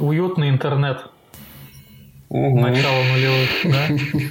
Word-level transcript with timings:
Уютный 0.00 0.48
интернет. 0.48 1.04
Угу. 2.30 2.60
Начало 2.60 3.02
нулевых, 3.04 3.50
да? 3.64 3.86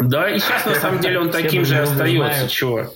Да, 0.00 0.28
и 0.28 0.40
сейчас 0.40 0.66
на 0.66 0.74
самом 0.74 1.00
деле 1.00 1.20
он 1.20 1.30
таким 1.30 1.64
же 1.64 1.78
остается. 1.78 2.48
Чего? 2.48 2.90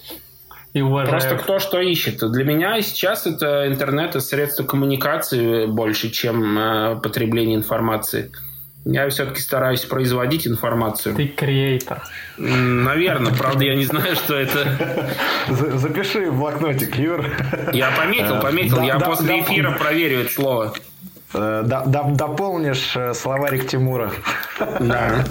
И. 0.72 0.80
Просто 0.82 1.36
кто 1.36 1.58
что 1.58 1.80
ищет. 1.80 2.18
Для 2.30 2.44
меня 2.44 2.80
сейчас 2.82 3.26
это 3.26 3.68
интернет 3.68 4.16
и 4.16 4.20
средство 4.20 4.64
коммуникации 4.64 5.66
больше, 5.66 6.10
чем 6.10 6.58
э, 6.58 6.96
потребление 7.00 7.56
информации. 7.56 8.30
Я 8.84 9.08
все-таки 9.10 9.40
стараюсь 9.40 9.84
производить 9.84 10.46
информацию. 10.46 11.14
Ты 11.14 11.28
креатор. 11.28 12.02
Наверное, 12.36 13.32
правда, 13.32 13.64
я 13.64 13.74
не 13.74 13.84
знаю, 13.84 14.14
что 14.16 14.34
это. 14.34 15.14
За- 15.48 15.78
Запиши 15.78 16.30
в 16.30 16.38
блокнотик, 16.38 16.96
Юр. 16.96 17.26
Я 17.72 17.90
пометил, 17.90 18.40
пометил. 18.40 18.82
Я 18.82 18.98
после 18.98 19.40
эфира 19.40 19.72
проверю 19.72 20.20
это 20.22 20.32
слово. 20.32 20.74
Э, 21.34 21.62
до- 21.64 21.84
до- 21.86 22.10
Дополнишь 22.14 22.96
э, 22.96 23.12
словарик 23.14 23.68
Тимура. 23.68 24.10
Да. 24.80 25.24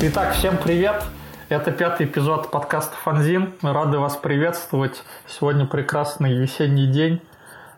Итак, 0.00 0.34
всем 0.34 0.56
привет. 0.58 1.02
Это 1.48 1.70
пятый 1.70 2.06
эпизод 2.06 2.50
подкаста 2.50 2.96
«Фанзин». 3.04 3.52
Мы 3.62 3.72
рады 3.72 3.98
вас 3.98 4.16
приветствовать. 4.16 5.02
Сегодня 5.28 5.64
прекрасный 5.66 6.36
весенний 6.36 6.86
день. 6.86 7.20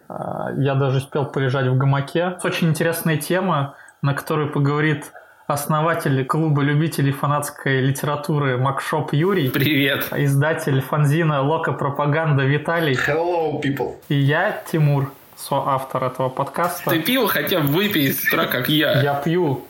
А, 0.08 0.50
Я 0.56 0.74
даже 0.74 0.98
успел 0.98 1.26
полежать 1.26 1.66
в 1.66 1.76
гамаке. 1.76 2.38
Очень 2.44 2.70
интересная 2.70 3.18
тема, 3.18 3.74
на 4.00 4.14
которую 4.14 4.50
поговорит 4.50 5.12
основатель 5.46 6.24
клуба 6.24 6.62
любителей 6.62 7.12
фанатской 7.12 7.80
литературы 7.80 8.56
Макшоп 8.58 9.12
Юрий, 9.12 9.50
Привет. 9.50 10.08
издатель 10.16 10.80
фанзина 10.80 11.42
«Лока 11.42 11.72
Пропаганда» 11.72 12.44
Виталий 12.44 12.94
Hello, 13.06 13.60
people. 13.62 13.96
и 14.08 14.14
я, 14.14 14.62
Тимур, 14.70 15.10
соавтор 15.36 16.04
этого 16.04 16.28
подкаста. 16.30 16.90
Ты 16.90 17.00
пиво 17.00 17.28
хотя 17.28 17.60
бы 17.60 17.66
выпей 17.68 18.12
с 18.12 18.24
утра, 18.28 18.44
как 18.46 18.68
я. 18.70 19.02
Я 19.02 19.14
пью. 19.14 19.64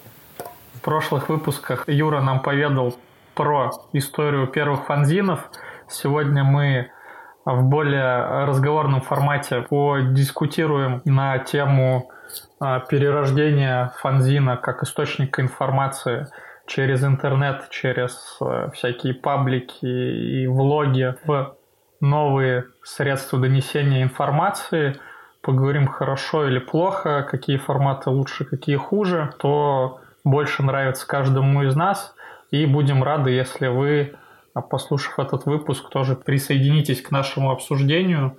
В 0.75 0.81
прошлых 0.83 1.29
выпусках 1.29 1.89
Юра 1.89 2.21
нам 2.21 2.41
поведал 2.41 2.97
про 3.39 3.71
историю 3.93 4.49
первых 4.49 4.87
фанзинов. 4.87 5.49
Сегодня 5.89 6.43
мы 6.43 6.91
в 7.45 7.63
более 7.63 8.45
разговорном 8.47 9.01
формате 9.01 9.63
подискутируем 9.63 11.03
на 11.05 11.39
тему 11.39 12.11
а, 12.59 12.81
перерождения 12.81 13.93
фанзина 14.01 14.57
как 14.57 14.83
источника 14.83 15.41
информации 15.41 16.27
через 16.67 17.05
интернет, 17.05 17.69
через 17.71 18.39
э, 18.41 18.71
всякие 18.75 19.15
паблики 19.15 19.87
и 19.87 20.47
влоги 20.49 21.15
в 21.25 21.57
новые 22.01 22.65
средства 22.83 23.39
донесения 23.39 24.03
информации. 24.03 24.97
Поговорим 25.43 25.87
хорошо 25.87 26.49
или 26.49 26.59
плохо, 26.59 27.23
какие 27.23 27.57
форматы 27.57 28.11
лучше, 28.11 28.45
какие 28.45 28.77
хуже, 28.77 29.33
то 29.39 30.01
больше 30.25 30.65
нравится 30.65 31.07
каждому 31.07 31.63
из 31.63 31.77
нас. 31.77 32.15
И 32.51 32.65
будем 32.65 33.03
рады, 33.03 33.31
если 33.31 33.67
вы, 33.67 34.15
а, 34.55 34.63
послушав 34.63 35.19
этот 35.19 35.45
выпуск, 35.45 35.91
тоже 35.91 36.17
присоединитесь 36.17 37.03
к 37.03 37.11
нашему 37.11 37.51
обсуждению 37.51 38.39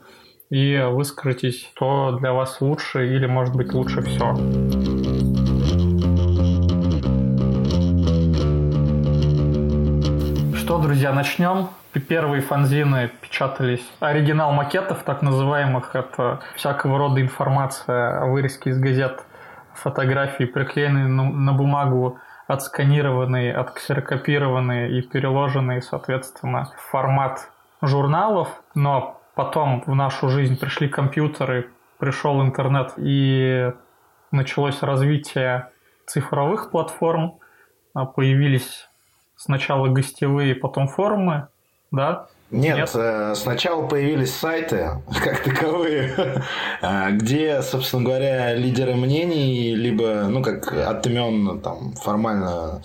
и 0.50 0.84
выскажитесь, 0.90 1.70
что 1.76 2.18
для 2.20 2.34
вас 2.34 2.60
лучше 2.60 3.16
или, 3.16 3.28
может 3.28 3.56
быть, 3.56 3.72
лучше 3.72 4.02
все. 4.02 4.34
Что, 10.58 10.80
друзья, 10.80 11.14
начнем. 11.14 11.70
Первые 12.08 12.42
фанзины 12.42 13.12
печатались. 13.22 13.84
Оригинал 14.00 14.54
макетов, 14.54 15.04
так 15.04 15.22
называемых, 15.22 15.96
это 15.96 16.40
всякого 16.56 16.98
рода 16.98 17.22
информация, 17.22 18.26
вырезки 18.26 18.70
из 18.70 18.80
газет, 18.80 19.24
фотографии, 19.76 20.46
приклеенные 20.46 21.06
на, 21.06 21.30
на 21.30 21.54
бумагу, 21.54 22.20
отсканированные, 22.50 23.54
отксерокопированные 23.54 24.98
и 24.98 25.04
переложенные, 25.04 25.84
соответственно, 25.84 26.66
в 26.76 26.82
формат 26.90 27.52
журналов. 27.80 28.50
Но 28.74 29.22
потом 29.36 29.84
в 29.86 29.94
нашу 29.94 30.30
жизнь 30.30 30.60
пришли 30.60 30.90
компьютеры, 30.90 31.70
пришел 32.00 32.42
интернет 32.42 32.94
и 32.98 33.72
началось 34.32 34.82
развитие 34.82 35.70
цифровых 36.08 36.72
платформ, 36.72 37.38
а, 37.94 38.08
появились 38.08 38.90
сначала 39.36 39.88
гостевые, 39.88 40.56
потом 40.56 40.88
форумы, 40.88 41.50
да? 41.92 42.30
Нет, 42.52 42.78
Нет? 42.78 42.92
э, 42.96 43.34
сначала 43.36 43.86
появились 43.86 44.34
сайты, 44.34 44.90
как 45.24 45.44
таковые, 45.44 46.44
э, 46.82 47.12
где, 47.12 47.62
собственно 47.62 48.04
говоря, 48.04 48.56
лидеры 48.56 48.96
мнений, 48.96 49.76
либо, 49.76 50.24
ну, 50.28 50.42
как 50.42 50.74
от 50.74 51.06
имен, 51.06 51.60
там, 51.62 51.94
формально 51.94 52.82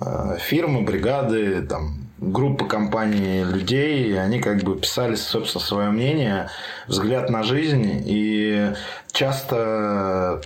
э, 0.00 0.38
фирмы, 0.40 0.82
бригады, 0.82 1.60
там, 1.62 2.02
группы 2.22 2.66
компаний 2.66 3.42
людей, 3.42 4.18
они 4.18 4.40
как 4.40 4.62
бы 4.62 4.76
писали, 4.76 5.16
собственно, 5.16 5.62
свое 5.62 5.90
мнение, 5.90 6.48
взгляд 6.86 7.28
на 7.28 7.42
жизнь, 7.42 8.02
и 8.06 8.72
часто 9.12 10.40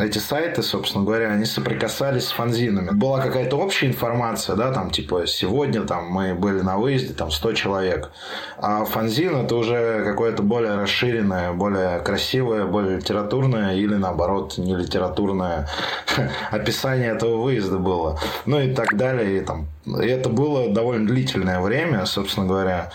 эти 0.00 0.18
сайты, 0.18 0.62
собственно 0.62 1.04
говоря, 1.04 1.30
они 1.30 1.44
соприкасались 1.44 2.24
с 2.24 2.32
фанзинами. 2.32 2.90
Была 2.90 3.20
какая-то 3.20 3.56
общая 3.56 3.86
информация, 3.88 4.56
да, 4.56 4.72
там, 4.72 4.90
типа, 4.90 5.26
сегодня 5.26 5.82
там 5.82 6.06
мы 6.06 6.34
были 6.34 6.60
на 6.60 6.78
выезде, 6.78 7.12
там, 7.12 7.30
100 7.30 7.52
человек. 7.52 8.10
А 8.58 8.84
фанзин 8.84 9.36
это 9.36 9.54
уже 9.54 10.02
какое-то 10.04 10.42
более 10.42 10.76
расширенное, 10.76 11.52
более 11.52 12.00
красивое, 12.00 12.64
более 12.64 12.96
литературное 12.96 13.74
или, 13.74 13.94
наоборот, 13.94 14.56
не 14.56 14.74
литературное 14.74 15.68
описание 16.50 17.10
этого 17.10 17.42
выезда 17.42 17.78
было. 17.78 18.18
Ну 18.46 18.60
и 18.60 18.74
так 18.74 18.96
далее. 18.96 19.38
И, 19.38 19.40
там, 19.40 19.66
и 19.84 20.06
это 20.06 20.30
было 20.30 20.72
довольно 20.72 21.06
длительное 21.06 21.60
время, 21.60 22.06
собственно 22.06 22.46
говоря, 22.46 22.90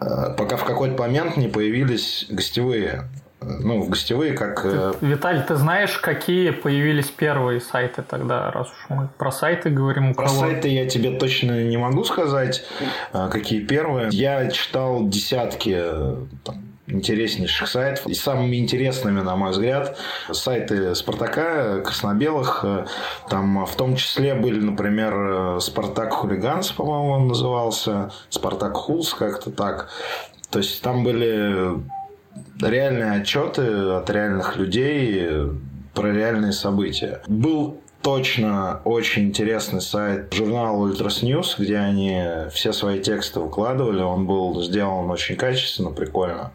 э, 0.00 0.34
пока 0.38 0.56
в 0.56 0.64
какой-то 0.64 0.96
момент 0.96 1.36
не 1.36 1.48
появились 1.48 2.26
гостевые 2.30 3.04
ну, 3.42 3.80
в 3.80 3.88
гостевые, 3.88 4.34
как... 4.34 4.60
э, 4.64 4.92
Виталий, 5.00 5.42
ты 5.42 5.56
знаешь, 5.56 5.96
какие 5.98 6.50
появились 6.50 7.08
первые 7.08 7.60
сайты 7.60 8.02
тогда, 8.02 8.50
раз 8.50 8.68
уж 8.68 8.86
мы 8.90 9.08
про 9.16 9.30
сайты 9.30 9.70
говорим? 9.70 10.10
У 10.10 10.14
Про 10.14 10.26
кого? 10.26 10.40
сайты 10.40 10.68
я 10.68 10.86
тебе 10.86 11.18
точно 11.18 11.64
не 11.64 11.76
могу 11.78 12.04
сказать, 12.04 12.64
э, 13.12 13.28
какие 13.30 13.60
первые. 13.60 14.08
Я 14.12 14.50
читал 14.50 15.08
десятки 15.08 15.74
э, 15.74 16.16
там, 16.44 16.64
интереснейших 16.86 17.66
сайтов. 17.68 18.06
И 18.08 18.14
самыми 18.14 18.56
интересными, 18.56 19.20
на 19.20 19.36
мой 19.36 19.52
взгляд, 19.52 19.96
сайты 20.30 20.94
Спартака, 20.94 21.80
Краснобелых. 21.80 22.60
Э, 22.64 22.84
Там 23.30 23.64
в 23.64 23.74
том 23.74 23.96
числе 23.96 24.34
были, 24.34 24.60
например, 24.60 25.60
Спартак 25.60 26.12
Хулиганс, 26.12 26.72
по-моему, 26.72 27.10
он 27.10 27.28
назывался. 27.28 28.10
Спартак 28.28 28.74
Хулс, 28.74 29.14
как-то 29.14 29.50
так. 29.50 29.88
То 30.50 30.58
есть 30.58 30.82
там 30.82 31.04
были 31.04 31.80
реальные 32.62 33.20
отчеты 33.20 33.62
от 33.62 34.10
реальных 34.10 34.56
людей 34.56 35.18
э, 35.20 35.50
про 35.94 36.12
реальные 36.12 36.52
события. 36.52 37.22
Был 37.26 37.80
точно 38.02 38.80
очень 38.84 39.28
интересный 39.28 39.80
сайт 39.80 40.32
журнала 40.32 40.88
Ultras 40.88 41.22
News, 41.22 41.54
где 41.58 41.78
они 41.78 42.22
все 42.52 42.72
свои 42.72 43.00
тексты 43.00 43.40
выкладывали. 43.40 44.00
Он 44.00 44.26
был 44.26 44.62
сделан 44.62 45.10
очень 45.10 45.36
качественно, 45.36 45.90
прикольно. 45.90 46.52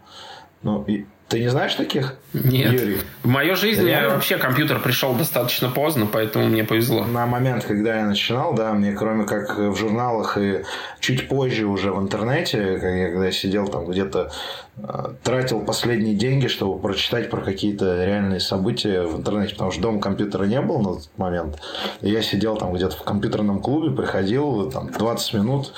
Ну, 0.64 0.84
и 0.88 1.06
ты 1.28 1.40
не 1.40 1.48
знаешь 1.48 1.74
таких? 1.74 2.16
Нет. 2.34 2.74
Юрий? 2.74 2.98
В 3.24 3.28
мою 3.28 3.56
жизнь 3.56 3.84
Реально? 3.84 4.14
вообще 4.14 4.38
компьютер 4.38 4.80
пришел 4.80 5.16
достаточно 5.16 5.70
поздно, 5.70 6.08
поэтому 6.12 6.46
мне 6.46 6.64
повезло. 6.64 7.04
На 7.04 7.26
момент, 7.26 7.64
когда 7.64 7.98
я 7.98 8.06
начинал, 8.06 8.54
да, 8.54 8.74
мне 8.74 8.92
кроме 8.92 9.26
как 9.26 9.58
в 9.58 9.76
журналах 9.76 10.38
и 10.38 10.62
чуть 11.00 11.28
позже 11.28 11.66
уже 11.66 11.92
в 11.92 12.00
интернете, 12.00 12.78
когда 12.80 13.26
я 13.26 13.32
сидел 13.32 13.68
там 13.68 13.88
где-то, 13.88 14.32
э, 14.78 15.14
тратил 15.24 15.62
последние 15.62 16.14
деньги, 16.14 16.46
чтобы 16.46 16.80
прочитать 16.80 17.32
про 17.32 17.42
какие-то 17.42 18.06
реальные 18.06 18.40
события 18.40 19.02
в 19.02 19.18
интернете, 19.18 19.54
потому 19.54 19.72
что 19.72 19.82
дома 19.82 20.00
компьютера 20.00 20.44
не 20.44 20.62
было 20.62 20.78
на 20.78 20.94
тот 20.96 21.10
момент. 21.18 21.60
И 22.02 22.10
я 22.10 22.22
сидел 22.22 22.56
там 22.56 22.72
где-то 22.74 22.98
в 22.98 23.04
компьютерном 23.04 23.62
клубе, 23.62 23.96
приходил, 23.96 24.70
там 24.70 24.92
20 24.92 25.34
минут, 25.34 25.74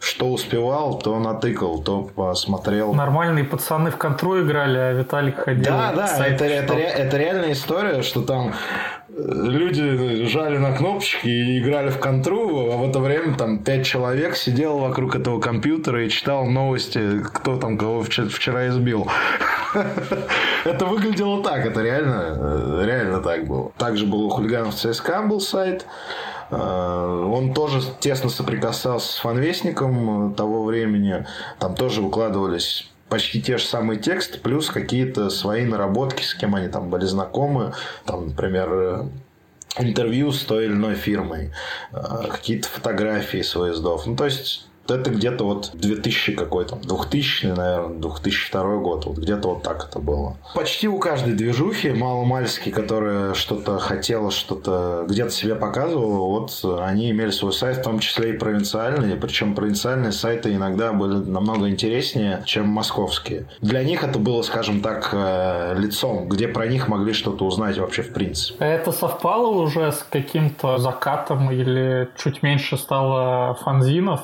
что 0.00 0.32
успевал, 0.32 0.98
то 0.98 1.18
натыкал, 1.18 1.82
то 1.82 2.02
посмотрел. 2.02 2.94
Нормальные 2.94 3.44
пацаны 3.44 3.90
в 3.90 3.96
контру 3.96 4.40
играли, 4.40 4.78
а 4.78 4.92
Виталик 4.92 5.38
ходил. 5.44 5.64
Да, 5.64 5.92
да, 5.94 6.26
это, 6.26 6.44
это, 6.46 6.74
это 6.74 7.16
реальная 7.18 7.52
история, 7.52 8.02
что 8.02 8.22
там 8.22 8.54
люди 9.16 10.24
жали 10.26 10.56
на 10.56 10.72
кнопочки 10.72 11.26
и 11.26 11.58
играли 11.58 11.90
в 11.90 11.98
контру, 11.98 12.72
а 12.72 12.76
в 12.76 12.88
это 12.88 13.00
время 13.00 13.36
там 13.36 13.58
пять 13.58 13.84
человек 13.86 14.36
сидело 14.36 14.78
вокруг 14.78 15.16
этого 15.16 15.40
компьютера 15.40 16.04
и 16.04 16.08
читал 16.08 16.46
новости, 16.46 17.20
кто 17.22 17.56
там 17.56 17.76
кого 17.76 18.02
вчера 18.02 18.68
избил. 18.68 19.08
Это 20.64 20.86
выглядело 20.86 21.42
так, 21.42 21.64
это 21.64 21.80
реально, 21.80 22.84
реально 22.84 23.20
так 23.20 23.46
было. 23.46 23.70
Также 23.78 24.04
был 24.04 24.24
у 24.24 24.28
хулиганов 24.28 24.74
ЦСКА 24.74 25.22
был 25.22 25.40
сайт, 25.40 25.86
э, 25.86 26.29
он 26.50 27.54
тоже 27.54 27.80
тесно 28.00 28.28
соприкасался 28.28 29.12
с 29.12 29.16
фанвестником 29.18 30.34
того 30.34 30.64
времени. 30.64 31.26
Там 31.58 31.74
тоже 31.74 32.02
выкладывались 32.02 32.90
почти 33.10 33.42
те 33.42 33.58
же 33.58 33.64
самые 33.64 33.98
тексты, 33.98 34.38
плюс 34.38 34.70
какие-то 34.70 35.28
свои 35.28 35.66
наработки, 35.66 36.22
с 36.22 36.34
кем 36.34 36.54
они 36.54 36.68
там 36.68 36.88
были 36.88 37.04
знакомы. 37.04 37.74
Там, 38.06 38.28
например, 38.28 38.68
э, 38.72 39.08
интервью 39.78 40.32
с 40.32 40.42
той 40.44 40.66
или 40.66 40.72
иной 40.72 40.94
фирмой, 40.94 41.52
э, 41.92 42.26
какие-то 42.30 42.68
фотографии 42.68 43.42
с 43.42 43.54
выездов. 43.54 44.06
Ну, 44.06 44.16
то 44.16 44.24
есть 44.24 44.69
это 44.88 45.10
где-то 45.10 45.44
вот 45.44 45.70
2000 45.74 46.34
какой-то, 46.34 46.76
2000, 46.76 47.46
наверное, 47.46 47.98
2002 47.98 48.76
год, 48.76 49.06
вот 49.06 49.18
где-то 49.18 49.48
вот 49.48 49.62
так 49.62 49.88
это 49.88 49.98
было. 49.98 50.36
Почти 50.54 50.88
у 50.88 50.98
каждой 50.98 51.34
движухи, 51.34 51.90
мало-мальски, 51.90 52.70
которая 52.70 53.34
что-то 53.34 53.78
хотела, 53.78 54.30
что-то 54.30 55.04
где-то 55.08 55.30
себе 55.30 55.54
показывала, 55.54 56.40
вот 56.40 56.64
они 56.80 57.10
имели 57.10 57.30
свой 57.30 57.52
сайт, 57.52 57.78
в 57.78 57.82
том 57.82 57.98
числе 57.98 58.30
и 58.30 58.38
провинциальные, 58.38 59.16
причем 59.16 59.54
провинциальные 59.54 60.12
сайты 60.12 60.54
иногда 60.54 60.92
были 60.92 61.14
намного 61.14 61.68
интереснее, 61.68 62.42
чем 62.46 62.68
московские. 62.68 63.46
Для 63.60 63.82
них 63.82 64.04
это 64.04 64.18
было, 64.18 64.42
скажем 64.42 64.80
так, 64.80 65.10
э, 65.12 65.74
лицом, 65.78 66.28
где 66.28 66.48
про 66.48 66.66
них 66.66 66.88
могли 66.88 67.12
что-то 67.12 67.44
узнать 67.44 67.78
вообще 67.78 68.02
в 68.02 68.12
принципе. 68.12 68.64
Это 68.64 68.92
совпало 68.92 69.48
уже 69.48 69.92
с 69.92 70.06
каким-то 70.10 70.78
закатом 70.78 71.50
или 71.50 72.08
чуть 72.16 72.42
меньше 72.42 72.76
стало 72.76 73.54
фанзинов? 73.54 74.22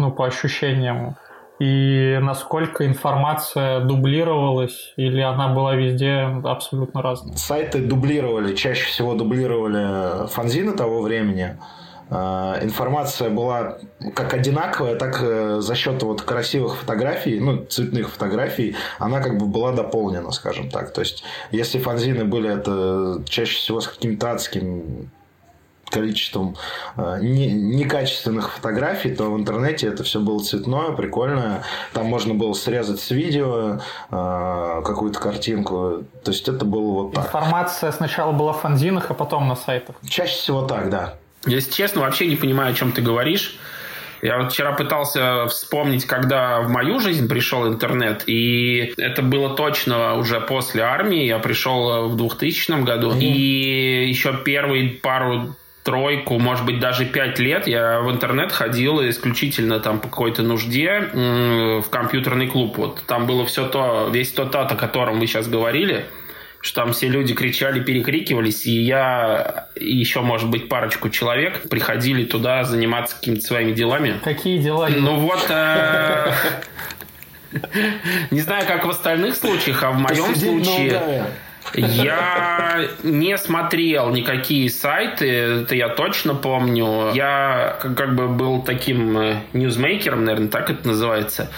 Ну, 0.00 0.10
по 0.10 0.26
ощущениям, 0.26 1.16
и 1.60 2.18
насколько 2.22 2.86
информация 2.86 3.80
дублировалась 3.80 4.94
или 4.96 5.20
она 5.20 5.48
была 5.48 5.74
везде 5.74 6.26
абсолютно 6.42 7.02
разная? 7.02 7.36
Сайты 7.36 7.80
дублировали, 7.80 8.54
чаще 8.54 8.86
всего 8.86 9.14
дублировали 9.14 10.26
фанзины 10.28 10.72
того 10.72 11.02
времени. 11.02 11.58
А, 12.08 12.58
информация 12.62 13.28
была 13.28 13.76
как 14.14 14.32
одинаковая, 14.32 14.96
так 14.96 15.20
э, 15.22 15.60
за 15.60 15.74
счет 15.74 16.02
вот 16.02 16.22
красивых 16.22 16.78
фотографий, 16.78 17.38
ну, 17.38 17.64
цветных 17.66 18.08
фотографий, 18.10 18.74
она 18.98 19.20
как 19.20 19.38
бы 19.38 19.46
была 19.46 19.72
дополнена, 19.72 20.32
скажем 20.32 20.70
так. 20.70 20.92
То 20.94 21.02
есть, 21.02 21.22
если 21.52 21.78
фанзины 21.78 22.24
были 22.24 22.50
это 22.50 23.22
чаще 23.28 23.56
всего 23.58 23.80
с 23.80 23.86
каким-то 23.86 24.32
адским 24.32 25.10
количеством 25.90 26.56
э, 26.96 27.18
не, 27.20 27.52
некачественных 27.52 28.52
фотографий, 28.52 29.14
то 29.14 29.30
в 29.30 29.36
интернете 29.38 29.88
это 29.88 30.02
все 30.02 30.20
было 30.20 30.38
цветное, 30.40 30.92
прикольное. 30.92 31.62
Там 31.92 32.06
можно 32.06 32.34
было 32.34 32.52
срезать 32.54 33.00
с 33.00 33.10
видео 33.10 33.80
э, 34.10 34.82
какую-то 34.84 35.18
картинку. 35.18 36.04
То 36.24 36.30
есть 36.30 36.48
это 36.48 36.64
было 36.64 37.02
вот 37.02 37.14
так. 37.14 37.26
Информация 37.26 37.92
сначала 37.92 38.32
была 38.32 38.52
в 38.52 38.60
фанзинах, 38.60 39.10
а 39.10 39.14
потом 39.14 39.48
на 39.48 39.56
сайтах. 39.56 39.96
Чаще 40.08 40.34
всего 40.34 40.62
так, 40.62 40.90
да. 40.90 41.14
Если 41.46 41.72
честно, 41.72 42.02
вообще 42.02 42.26
не 42.26 42.36
понимаю, 42.36 42.72
о 42.72 42.74
чем 42.74 42.92
ты 42.92 43.02
говоришь. 43.02 43.58
Я 44.22 44.36
вот 44.36 44.52
вчера 44.52 44.72
пытался 44.72 45.46
вспомнить, 45.46 46.04
когда 46.04 46.60
в 46.60 46.68
мою 46.68 47.00
жизнь 47.00 47.26
пришел 47.26 47.66
интернет, 47.66 48.24
и 48.26 48.92
это 48.98 49.22
было 49.22 49.56
точно 49.56 50.16
уже 50.16 50.40
после 50.40 50.82
армии. 50.82 51.24
Я 51.24 51.38
пришел 51.38 52.08
в 52.08 52.16
2000 52.16 52.82
году, 52.82 53.12
mm-hmm. 53.12 53.20
и 53.20 54.08
еще 54.08 54.36
первые 54.44 54.90
пару 54.90 55.54
тройку, 55.82 56.38
может 56.38 56.64
быть, 56.64 56.78
даже 56.78 57.06
пять 57.06 57.38
лет 57.38 57.66
я 57.66 58.00
в 58.00 58.10
интернет 58.10 58.52
ходил 58.52 59.00
исключительно 59.08 59.80
там 59.80 60.00
по 60.00 60.08
какой-то 60.08 60.42
нужде 60.42 61.08
в 61.12 61.84
компьютерный 61.90 62.48
клуб. 62.48 62.76
Вот 62.76 63.02
там 63.06 63.26
было 63.26 63.46
все 63.46 63.66
то, 63.66 64.08
весь 64.12 64.32
тот 64.32 64.54
ад, 64.54 64.72
о 64.72 64.76
котором 64.76 65.20
вы 65.20 65.26
сейчас 65.26 65.48
говорили, 65.48 66.04
что 66.60 66.82
там 66.82 66.92
все 66.92 67.08
люди 67.08 67.34
кричали, 67.34 67.82
перекрикивались, 67.82 68.66
и 68.66 68.72
я 68.72 69.68
и 69.74 69.96
еще, 69.96 70.20
может 70.20 70.50
быть, 70.50 70.68
парочку 70.68 71.08
человек 71.08 71.68
приходили 71.70 72.24
туда 72.24 72.64
заниматься 72.64 73.16
какими-то 73.16 73.42
своими 73.42 73.72
делами. 73.72 74.20
Какие 74.22 74.58
дела? 74.58 74.88
Ну 74.88 75.16
вот... 75.16 75.46
Э, 75.48 76.32
не 78.30 78.40
знаю, 78.40 78.66
как 78.66 78.84
в 78.84 78.90
остальных 78.90 79.36
случаях, 79.36 79.82
а 79.82 79.90
в 79.92 79.98
моем 79.98 80.34
случае... 80.34 81.24
Я 81.74 82.86
не 83.02 83.36
смотрел 83.38 84.10
никакие 84.10 84.68
сайты, 84.70 85.28
это 85.28 85.74
я 85.74 85.88
точно 85.88 86.34
помню. 86.34 87.12
Я 87.14 87.78
как 87.80 88.14
бы 88.14 88.28
был 88.28 88.62
таким 88.62 89.18
э, 89.18 89.36
ньюзмейкером, 89.52 90.24
наверное, 90.24 90.48
так 90.48 90.70
это 90.70 90.86
называется. 90.88 91.50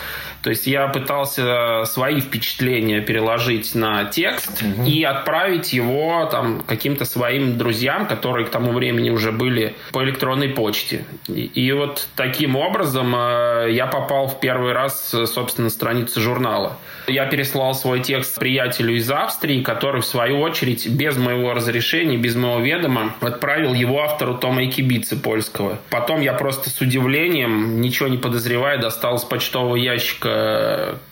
То 0.43 0.51
есть 0.51 0.67
я 0.67 0.89
пытался 0.89 1.85
свои 1.87 2.21
впечатления 2.21 3.01
переложить 3.01 3.75
на 3.75 4.05
текст 4.05 4.63
угу. 4.63 4.85
и 4.85 5.03
отправить 5.05 5.73
его 5.73 6.29
там 6.31 6.63
каким-то 6.67 7.05
своим 7.05 7.57
друзьям, 7.57 8.07
которые 8.07 8.47
к 8.47 8.51
тому 8.51 8.73
времени 8.73 9.11
уже 9.11 9.31
были 9.31 9.77
по 9.93 10.03
электронной 10.03 10.49
почте. 10.49 11.05
И, 11.29 11.43
и 11.45 11.73
вот 11.73 12.09
таким 12.17 12.57
образом 12.57 13.15
э, 13.15 13.69
я 13.71 13.87
попал 13.87 14.27
в 14.27 14.41
первый 14.41 14.73
раз, 14.73 15.15
собственно, 15.27 15.67
на 15.67 15.71
страницу 15.71 16.21
журнала. 16.21 16.77
Я 17.07 17.27
переслал 17.27 17.75
свой 17.75 18.01
текст 18.01 18.39
приятелю 18.39 18.97
из 18.97 19.11
Австрии, 19.11 19.63
который, 19.63 20.03
в 20.03 20.07
свою 20.07 20.41
очередь, 20.41 20.89
без 20.89 21.17
моего 21.17 21.55
разрешения, 21.55 22.17
без 22.17 22.35
моего 22.35 22.61
ведома, 22.61 23.15
отправил 23.21 23.75
его 23.75 24.03
автору 24.03 24.35
Тома 24.35 24.65
Экибицы 24.65 25.17
польского. 25.17 25.79
Потом 25.91 26.21
я 26.21 26.33
просто 26.33 26.71
с 26.71 26.81
удивлением, 26.81 27.81
ничего 27.81 28.09
не 28.09 28.19
подозревая, 28.19 28.79
достал 28.79 29.19
с 29.19 29.25
почтового 29.25 29.77
ящика 29.77 30.32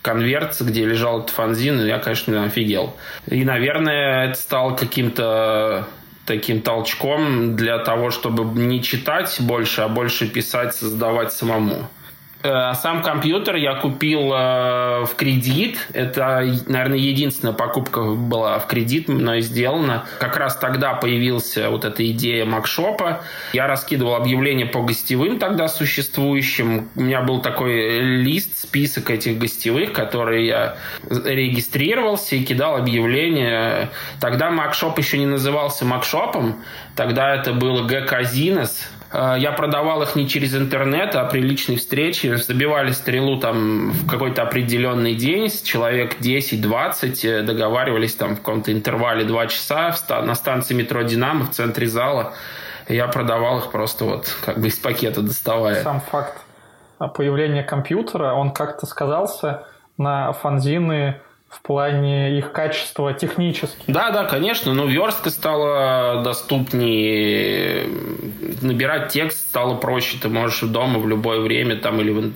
конверт, 0.01 0.57
где 0.59 0.85
лежал 0.85 1.19
этот 1.19 1.31
фанзин, 1.31 1.81
и 1.81 1.87
я, 1.87 1.99
конечно, 1.99 2.43
офигел. 2.43 2.95
И, 3.27 3.43
наверное, 3.43 4.29
это 4.29 4.39
стало 4.39 4.75
каким-то 4.75 5.87
таким 6.25 6.61
толчком 6.61 7.55
для 7.55 7.79
того, 7.79 8.11
чтобы 8.11 8.43
не 8.59 8.81
читать 8.81 9.37
больше, 9.39 9.81
а 9.81 9.87
больше 9.87 10.27
писать, 10.27 10.75
создавать 10.75 11.33
самому. 11.33 11.87
Э, 12.43 12.73
сам 12.73 13.01
компьютер 13.01 13.55
я 13.55 13.75
купил 13.75 14.33
э, 14.33 15.05
в 15.05 15.15
кредит. 15.15 15.87
Это, 15.93 16.43
наверное, 16.65 16.97
единственная 16.97 17.53
покупка 17.53 18.01
была 18.01 18.59
в 18.59 18.67
кредит 18.67 19.07
мной 19.07 19.41
сделана. 19.41 20.05
Как 20.19 20.37
раз 20.37 20.55
тогда 20.55 20.93
появилась 20.93 21.57
вот 21.57 21.85
эта 21.85 22.09
идея 22.11 22.45
Макшопа. 22.45 23.21
Я 23.53 23.67
раскидывал 23.67 24.15
объявления 24.15 24.65
по 24.65 24.81
гостевым 24.81 25.37
тогда 25.39 25.67
существующим. 25.67 26.89
У 26.95 27.01
меня 27.01 27.21
был 27.21 27.41
такой 27.41 27.99
лист, 27.99 28.57
список 28.57 29.11
этих 29.11 29.37
гостевых, 29.37 29.93
которые 29.93 30.47
я 30.47 30.77
регистрировался 31.09 32.35
и 32.35 32.43
кидал 32.43 32.77
объявления. 32.77 33.89
Тогда 34.19 34.49
Макшоп 34.49 34.97
еще 34.97 35.17
не 35.17 35.27
назывался 35.27 35.85
Макшопом. 35.85 36.63
Тогда 36.95 37.35
это 37.35 37.53
было 37.53 37.83
Г-Казинес 37.87 38.89
Э, 38.91 39.00
я 39.13 39.51
продавал 39.51 40.01
их 40.03 40.15
не 40.15 40.27
через 40.27 40.55
интернет, 40.55 41.15
а 41.15 41.25
при 41.25 41.41
личной 41.41 41.75
встрече. 41.75 42.37
Забивали 42.37 42.91
стрелу 42.91 43.39
там 43.39 43.91
в 43.91 44.07
какой-то 44.07 44.43
определенный 44.43 45.15
день, 45.15 45.49
человек 45.63 46.19
10-20, 46.19 47.25
э, 47.25 47.41
договаривались 47.43 48.15
там 48.15 48.35
в 48.35 48.37
каком-то 48.37 48.71
интервале 48.71 49.25
2 49.25 49.47
часа 49.47 49.93
на 50.09 50.35
станции 50.35 50.73
метро 50.73 51.01
«Динамо» 51.01 51.45
в 51.45 51.51
центре 51.51 51.87
зала. 51.87 52.33
Я 52.87 53.07
продавал 53.07 53.59
их 53.59 53.71
просто 53.71 54.05
вот 54.05 54.35
как 54.45 54.59
бы 54.59 54.67
из 54.67 54.77
пакета 54.77 55.21
доставая. 55.21 55.83
Сам 55.83 55.99
факт 55.99 56.37
появления 57.09 57.63
компьютера, 57.63 58.33
он 58.33 58.51
как-то 58.51 58.85
сказался 58.85 59.63
на 59.97 60.33
фанзины 60.33 61.21
в 61.51 61.61
плане 61.61 62.37
их 62.37 62.53
качества 62.53 63.13
технически. 63.13 63.83
Да, 63.87 64.11
да, 64.11 64.23
конечно, 64.23 64.73
но 64.73 64.85
верстка 64.85 65.29
стала 65.29 66.23
доступнее, 66.23 67.87
набирать 68.61 69.09
текст 69.09 69.49
стало 69.49 69.75
проще, 69.75 70.17
ты 70.19 70.29
можешь 70.29 70.61
дома 70.61 70.99
в 70.99 71.07
любое 71.07 71.41
время 71.41 71.75
там 71.75 71.99
или 71.99 72.11
в 72.11 72.31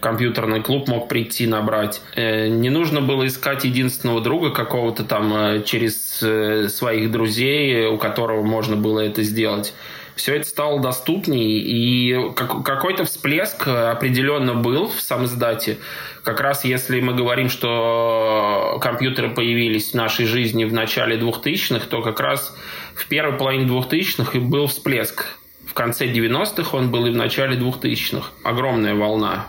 компьютерный 0.00 0.62
клуб 0.62 0.86
мог 0.86 1.08
прийти 1.08 1.46
набрать. 1.46 2.02
Э, 2.14 2.48
не 2.48 2.70
нужно 2.70 3.00
было 3.00 3.26
искать 3.26 3.64
единственного 3.64 4.20
друга 4.20 4.50
какого-то 4.50 5.02
там 5.02 5.34
э, 5.34 5.62
через 5.64 6.22
э, 6.22 6.68
своих 6.68 7.10
друзей, 7.10 7.86
у 7.86 7.96
которого 7.96 8.42
можно 8.42 8.76
было 8.76 9.00
это 9.00 9.22
сделать 9.22 9.74
все 10.18 10.34
это 10.34 10.46
стало 10.46 10.80
доступнее, 10.80 11.60
и 11.60 12.32
какой-то 12.34 13.04
всплеск 13.04 13.68
определенно 13.68 14.54
был 14.54 14.88
в 14.88 15.00
сам 15.00 15.24
издате. 15.24 15.78
Как 16.24 16.40
раз 16.40 16.64
если 16.64 17.00
мы 17.00 17.14
говорим, 17.14 17.48
что 17.48 18.78
компьютеры 18.82 19.30
появились 19.30 19.92
в 19.92 19.94
нашей 19.94 20.26
жизни 20.26 20.64
в 20.64 20.72
начале 20.72 21.16
2000-х, 21.16 21.86
то 21.88 22.02
как 22.02 22.20
раз 22.20 22.54
в 22.94 23.06
первой 23.06 23.38
половине 23.38 23.66
2000-х 23.66 24.36
и 24.36 24.40
был 24.40 24.66
всплеск. 24.66 25.38
В 25.64 25.72
конце 25.72 26.06
90-х 26.06 26.76
он 26.76 26.90
был 26.90 27.06
и 27.06 27.10
в 27.10 27.16
начале 27.16 27.56
2000-х. 27.56 28.32
Огромная 28.42 28.96
волна 28.96 29.46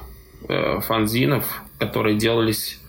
э, 0.48 0.80
фанзинов, 0.82 1.64
которые 1.80 2.16
делались 2.16 2.80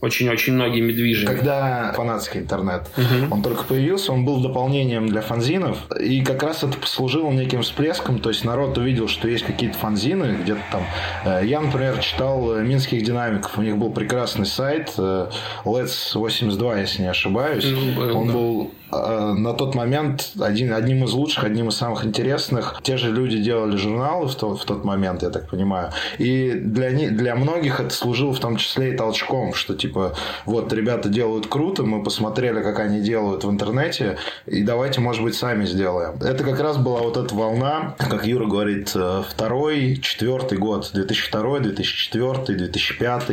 очень-очень 0.00 0.54
многими 0.54 0.92
движениями. 0.92 1.36
Когда 1.36 1.92
фанатский 1.92 2.40
интернет, 2.40 2.88
угу. 2.96 3.34
он 3.34 3.42
только 3.42 3.64
появился, 3.64 4.12
он 4.12 4.24
был 4.24 4.40
дополнением 4.40 5.06
для 5.08 5.20
фанзинов, 5.20 5.78
и 6.00 6.22
как 6.22 6.42
раз 6.42 6.64
это 6.64 6.76
послужило 6.78 7.30
неким 7.30 7.62
всплеском, 7.62 8.18
то 8.18 8.30
есть 8.30 8.44
народ 8.44 8.78
увидел, 8.78 9.08
что 9.08 9.28
есть 9.28 9.44
какие-то 9.44 9.76
фанзины, 9.76 10.38
где-то 10.42 10.62
там. 10.72 10.82
Э, 11.24 11.44
я, 11.44 11.60
например, 11.60 11.98
читал 11.98 12.56
э, 12.56 12.62
Минских 12.62 13.02
динамиков, 13.02 13.58
у 13.58 13.62
них 13.62 13.76
был 13.76 13.90
прекрасный 13.90 14.46
сайт, 14.46 14.94
э, 14.96 15.28
Let's 15.64 16.14
82, 16.14 16.78
если 16.78 17.02
не 17.02 17.08
ошибаюсь. 17.08 17.66
Ну, 17.66 17.92
был, 17.94 18.16
он 18.16 18.26
да. 18.26 18.32
был 18.32 18.70
на 18.90 19.54
тот 19.54 19.76
момент 19.76 20.32
один, 20.40 20.72
одним 20.72 21.04
из 21.04 21.12
лучших, 21.12 21.44
одним 21.44 21.68
из 21.68 21.76
самых 21.76 22.04
интересных. 22.04 22.80
Те 22.82 22.96
же 22.96 23.12
люди 23.12 23.38
делали 23.38 23.76
журналы 23.76 24.26
в, 24.26 24.34
то, 24.34 24.56
в 24.56 24.64
тот 24.64 24.84
момент, 24.84 25.22
я 25.22 25.30
так 25.30 25.48
понимаю. 25.48 25.92
И 26.18 26.50
для, 26.54 26.90
для 26.90 27.36
многих 27.36 27.78
это 27.78 27.90
служило 27.90 28.32
в 28.32 28.40
том 28.40 28.56
числе 28.56 28.92
и 28.92 28.96
толчком, 28.96 29.54
что 29.54 29.76
типа 29.76 29.89
типа, 29.90 30.14
вот, 30.46 30.72
ребята 30.72 31.08
делают 31.08 31.46
круто, 31.46 31.82
мы 31.82 32.02
посмотрели, 32.02 32.62
как 32.62 32.78
они 32.78 33.00
делают 33.00 33.44
в 33.44 33.50
интернете, 33.50 34.18
и 34.46 34.62
давайте, 34.62 35.00
может 35.00 35.22
быть, 35.22 35.34
сами 35.34 35.64
сделаем. 35.64 36.14
Это 36.22 36.44
как 36.44 36.60
раз 36.60 36.76
была 36.76 37.00
вот 37.00 37.16
эта 37.16 37.34
волна, 37.34 37.96
как 37.98 38.24
Юра 38.26 38.46
говорит, 38.46 38.92
э, 38.94 39.22
второй, 39.28 39.98
четвертый 40.00 40.58
год, 40.58 40.90
2002, 40.94 41.58
2004, 41.60 42.58
2005, 42.58 43.30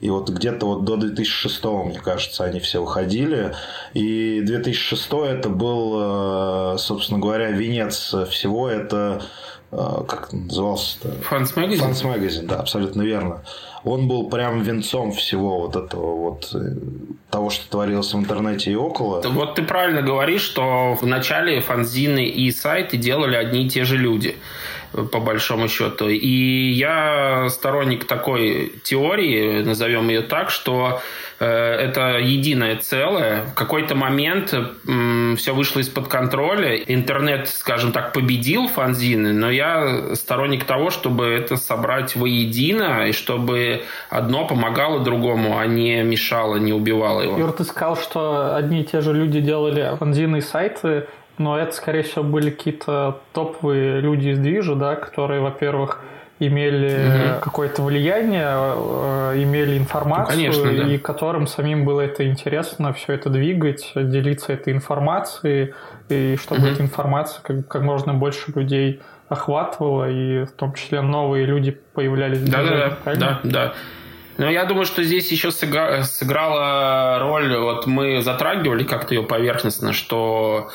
и 0.00 0.10
вот 0.10 0.30
где-то 0.30 0.66
вот 0.66 0.84
до 0.84 0.96
2006, 0.96 1.64
мне 1.86 2.00
кажется, 2.00 2.44
они 2.44 2.58
все 2.58 2.80
уходили, 2.80 3.54
и 3.94 4.40
2006 4.42 5.12
это 5.26 5.48
был, 5.48 6.74
э, 6.74 6.78
собственно 6.78 7.20
говоря, 7.20 7.50
венец 7.50 8.14
всего, 8.28 8.68
это 8.68 9.22
как 9.72 10.32
назывался-то? 10.32 11.10
Фанс 11.22 11.54
Magazine? 11.56 11.78
Фанс 11.78 12.02
Magazine, 12.02 12.46
да, 12.46 12.60
абсолютно 12.60 13.02
верно 13.02 13.42
он 13.84 14.06
был 14.06 14.28
прям 14.28 14.62
венцом 14.62 15.12
всего 15.12 15.60
вот 15.60 15.76
этого 15.76 16.16
вот 16.16 16.50
э, 16.54 16.74
того, 17.30 17.50
что 17.50 17.68
творилось 17.68 18.14
в 18.14 18.18
интернете 18.18 18.70
и 18.70 18.74
около. 18.74 19.20
Вот 19.22 19.56
ты 19.56 19.62
правильно 19.62 20.02
говоришь, 20.02 20.42
что 20.42 20.94
в 20.94 21.04
начале 21.06 21.60
фанзины 21.60 22.26
и 22.26 22.50
сайты 22.52 22.96
делали 22.96 23.34
одни 23.34 23.66
и 23.66 23.68
те 23.68 23.84
же 23.84 23.96
люди 23.96 24.36
по 24.92 25.20
большому 25.20 25.68
счету. 25.68 26.08
И 26.08 26.70
я 26.70 27.48
сторонник 27.48 28.04
такой 28.04 28.72
теории, 28.82 29.62
назовем 29.62 30.08
ее 30.08 30.22
так, 30.22 30.50
что 30.50 31.00
э, 31.40 31.46
это 31.46 32.18
единое 32.18 32.76
целое. 32.76 33.44
В 33.46 33.54
какой-то 33.54 33.94
момент 33.94 34.54
все 35.36 35.54
вышло 35.54 35.80
из-под 35.80 36.08
контроля. 36.08 36.76
Интернет, 36.76 37.48
скажем 37.48 37.92
так, 37.92 38.12
победил 38.12 38.68
фанзины, 38.68 39.32
но 39.32 39.50
я 39.50 40.14
сторонник 40.14 40.64
того, 40.64 40.90
чтобы 40.90 41.26
это 41.26 41.56
собрать 41.56 42.16
воедино, 42.16 43.08
и 43.08 43.12
чтобы 43.12 43.82
одно 44.10 44.46
помогало 44.46 45.00
другому, 45.00 45.58
а 45.58 45.66
не 45.66 46.02
мешало, 46.02 46.56
не 46.56 46.72
убивало 46.72 47.22
его. 47.22 47.38
Юр, 47.38 47.52
ты 47.52 47.64
сказал, 47.64 47.96
что 47.96 48.54
одни 48.54 48.82
и 48.82 48.84
те 48.84 49.00
же 49.00 49.12
люди 49.12 49.40
делали 49.40 49.96
фанзины 49.98 50.38
и 50.38 50.40
сайты 50.40 51.06
но 51.38 51.58
это, 51.58 51.72
скорее 51.72 52.02
всего, 52.02 52.24
были 52.24 52.50
какие-то 52.50 53.20
топовые 53.32 54.00
люди 54.00 54.28
из 54.28 54.38
движа, 54.38 54.74
да, 54.74 54.96
которые, 54.96 55.40
во-первых, 55.40 56.00
имели 56.38 57.34
угу. 57.34 57.40
какое-то 57.40 57.82
влияние, 57.82 58.48
э, 58.48 59.42
имели 59.42 59.78
информацию, 59.78 60.36
ну, 60.36 60.52
конечно, 60.52 60.84
да. 60.84 60.92
и 60.92 60.98
которым 60.98 61.46
самим 61.46 61.84
было 61.84 62.00
это 62.00 62.26
интересно, 62.26 62.92
все 62.92 63.12
это 63.14 63.30
двигать, 63.30 63.92
делиться 63.94 64.52
этой 64.52 64.72
информацией, 64.72 65.74
и 66.08 66.36
чтобы 66.40 66.62
угу. 66.62 66.70
эта 66.70 66.82
информация 66.82 67.42
как, 67.42 67.68
как 67.68 67.82
можно 67.82 68.14
больше 68.14 68.52
людей 68.54 69.00
охватывала, 69.28 70.10
и 70.10 70.44
в 70.44 70.52
том 70.52 70.74
числе 70.74 71.00
новые 71.00 71.46
люди 71.46 71.78
появлялись. 71.94 72.42
Да, 72.42 72.62
да, 72.62 72.98
да, 73.04 73.14
да, 73.14 73.40
да. 73.42 73.72
Но 74.38 74.50
я 74.50 74.64
думаю, 74.64 74.86
что 74.86 75.02
здесь 75.02 75.30
еще 75.30 75.50
сыграла 75.50 77.18
роль, 77.20 77.56
вот 77.56 77.86
мы 77.86 78.22
затрагивали 78.22 78.82
как-то 78.82 79.14
ее 79.14 79.22
поверхностно, 79.22 79.92
что 79.92 80.70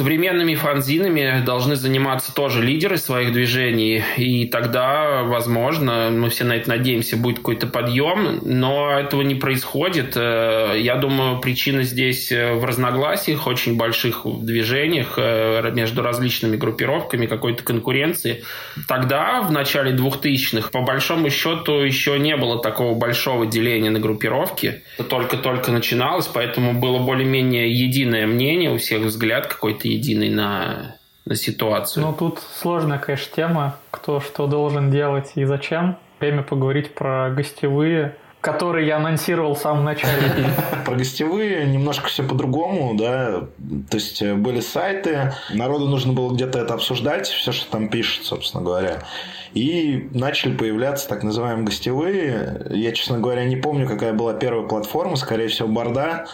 Современными 0.00 0.54
фанзинами 0.54 1.42
должны 1.44 1.76
заниматься 1.76 2.34
тоже 2.34 2.62
лидеры 2.62 2.96
своих 2.96 3.34
движений, 3.34 4.02
и 4.16 4.46
тогда, 4.46 5.24
возможно, 5.24 6.08
мы 6.10 6.30
все 6.30 6.44
на 6.44 6.54
это 6.54 6.70
надеемся, 6.70 7.18
будет 7.18 7.36
какой-то 7.36 7.66
подъем, 7.66 8.40
но 8.42 8.98
этого 8.98 9.20
не 9.20 9.34
происходит. 9.34 10.16
Э, 10.16 10.72
я 10.78 10.96
думаю, 10.96 11.38
причина 11.40 11.82
здесь 11.82 12.32
э, 12.32 12.54
в 12.54 12.64
разногласиях, 12.64 13.46
очень 13.46 13.76
больших 13.76 14.22
движениях 14.24 15.18
э, 15.18 15.70
между 15.74 16.00
различными 16.00 16.56
группировками, 16.56 17.26
какой-то 17.26 17.62
конкуренции. 17.62 18.42
Тогда, 18.88 19.42
в 19.42 19.52
начале 19.52 19.94
2000-х, 19.94 20.70
по 20.70 20.80
большому 20.80 21.28
счету, 21.28 21.74
еще 21.80 22.18
не 22.18 22.38
было 22.38 22.62
такого 22.62 22.94
большого 22.94 23.44
деления 23.44 23.90
на 23.90 24.00
группировки. 24.00 24.80
Это 24.96 25.06
только-только 25.06 25.72
начиналось, 25.72 26.26
поэтому 26.26 26.72
было 26.72 27.00
более-менее 27.00 27.70
единое 27.70 28.26
мнение, 28.26 28.70
у 28.70 28.78
всех 28.78 29.02
взгляд 29.02 29.46
какой-то 29.46 29.89
единый 29.92 30.30
на, 30.30 30.96
на 31.24 31.36
ситуацию. 31.36 32.04
Ну, 32.04 32.12
тут 32.12 32.40
сложная, 32.60 32.98
конечно, 32.98 33.34
тема, 33.34 33.76
кто 33.90 34.20
что 34.20 34.46
должен 34.46 34.90
делать 34.90 35.32
и 35.34 35.44
зачем. 35.44 35.96
Время 36.18 36.42
поговорить 36.42 36.94
про 36.94 37.30
гостевые, 37.30 38.16
которые 38.40 38.86
я 38.86 38.96
анонсировал 38.96 39.54
в 39.54 39.58
самом 39.58 39.84
начале. 39.84 40.50
Про 40.84 40.96
гостевые 40.96 41.66
немножко 41.66 42.08
все 42.08 42.22
по-другому, 42.22 42.94
да. 42.96 43.48
То 43.90 43.96
есть 43.96 44.22
э, 44.22 44.34
были 44.34 44.60
сайты, 44.60 45.32
народу 45.52 45.88
нужно 45.88 46.12
было 46.12 46.32
где-то 46.32 46.58
это 46.58 46.74
обсуждать, 46.74 47.26
все, 47.28 47.52
что 47.52 47.70
там 47.70 47.88
пишет, 47.88 48.24
собственно 48.24 48.62
говоря. 48.62 49.02
И 49.52 50.08
начали 50.12 50.56
появляться 50.56 51.08
так 51.08 51.22
называемые 51.22 51.66
гостевые. 51.66 52.66
Я, 52.70 52.92
честно 52.92 53.18
говоря, 53.18 53.44
не 53.44 53.56
помню, 53.56 53.86
какая 53.86 54.12
была 54.12 54.32
первая 54.32 54.66
платформа, 54.66 55.16
скорее 55.16 55.48
всего, 55.48 55.68
Борда 55.68 56.26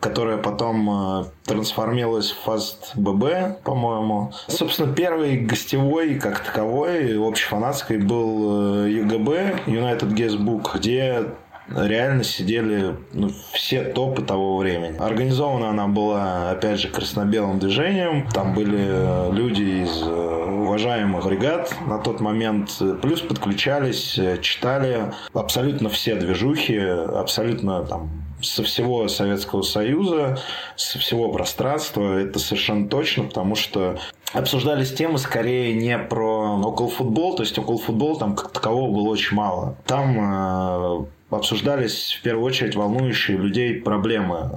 которая 0.00 0.38
потом 0.38 0.90
э, 0.90 1.24
трансформировалась 1.44 2.30
в 2.32 2.48
FastBB, 2.48 3.62
по-моему. 3.62 4.32
Собственно, 4.48 4.92
первый 4.92 5.36
гостевой, 5.38 6.14
как 6.14 6.40
таковой, 6.40 7.16
общефанатской, 7.28 7.98
был 7.98 8.86
э, 8.86 8.90
ЮГБ, 8.90 9.66
United 9.66 10.14
Guestbook, 10.14 10.78
где 10.78 11.26
реально 11.68 12.24
сидели 12.24 12.96
ну, 13.12 13.30
все 13.52 13.84
топы 13.84 14.22
того 14.22 14.56
времени. 14.56 14.96
Организована 14.98 15.68
она 15.68 15.86
была, 15.86 16.50
опять 16.50 16.80
же, 16.80 16.88
красно-белым 16.88 17.58
движением. 17.58 18.26
Там 18.32 18.54
были 18.54 18.78
э, 18.80 19.30
люди 19.32 19.84
из 19.84 20.02
уважаемых 20.02 21.26
бригад 21.26 21.74
на 21.86 21.98
тот 21.98 22.20
момент. 22.20 22.70
Плюс 23.02 23.20
подключались, 23.20 24.18
читали 24.40 25.12
абсолютно 25.34 25.90
все 25.90 26.14
движухи, 26.14 26.78
абсолютно 26.78 27.84
там 27.84 28.19
со 28.42 28.62
всего 28.62 29.08
Советского 29.08 29.62
Союза, 29.62 30.38
со 30.76 30.98
всего 30.98 31.30
пространства. 31.30 32.18
Это 32.18 32.38
совершенно 32.38 32.88
точно, 32.88 33.24
потому 33.24 33.54
что 33.54 33.98
обсуждались 34.32 34.92
темы 34.92 35.18
скорее 35.18 35.74
не 35.74 35.98
про 35.98 36.58
около 36.58 36.88
футбол, 36.88 37.36
то 37.36 37.42
есть 37.42 37.58
около 37.58 37.78
футбол 37.78 38.16
там 38.16 38.34
как 38.34 38.52
такового 38.52 38.92
было 38.92 39.08
очень 39.08 39.36
мало. 39.36 39.76
Там 39.86 40.16
э, 40.18 41.04
обсуждались 41.30 42.16
в 42.18 42.22
первую 42.22 42.44
очередь 42.44 42.74
волнующие 42.76 43.36
людей 43.36 43.74
проблемы. 43.74 44.50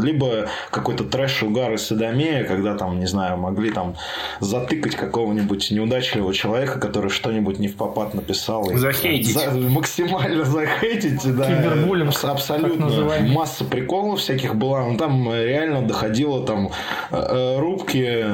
Либо 0.00 0.48
какой-то 0.70 1.04
трэш, 1.04 1.42
угар 1.42 1.72
и 1.72 1.76
садомия, 1.76 2.44
когда 2.44 2.76
там, 2.76 2.98
не 2.98 3.06
знаю, 3.06 3.38
могли 3.38 3.70
там 3.70 3.94
затыкать 4.40 4.96
какого-нибудь 4.96 5.70
неудачливого 5.70 6.34
человека, 6.34 6.78
который 6.78 7.10
что-нибудь 7.10 7.58
не 7.58 7.68
в 7.68 7.76
попад 7.76 8.14
написал. 8.14 8.64
Захейтить. 8.74 9.34
За, 9.34 9.50
максимально 9.52 10.44
захейтить, 10.44 11.20
да. 11.36 11.46
Кибербуллинг. 11.46 12.12
Абсолютно. 12.22 12.88
Масса 13.28 13.64
приколов 13.64 14.20
всяких 14.20 14.54
была. 14.54 14.86
Но 14.86 14.96
там 14.96 15.32
реально 15.32 15.82
доходило 15.82 16.44
там 16.44 16.70
э, 17.10 17.16
э, 17.16 17.58
рубки 17.58 18.24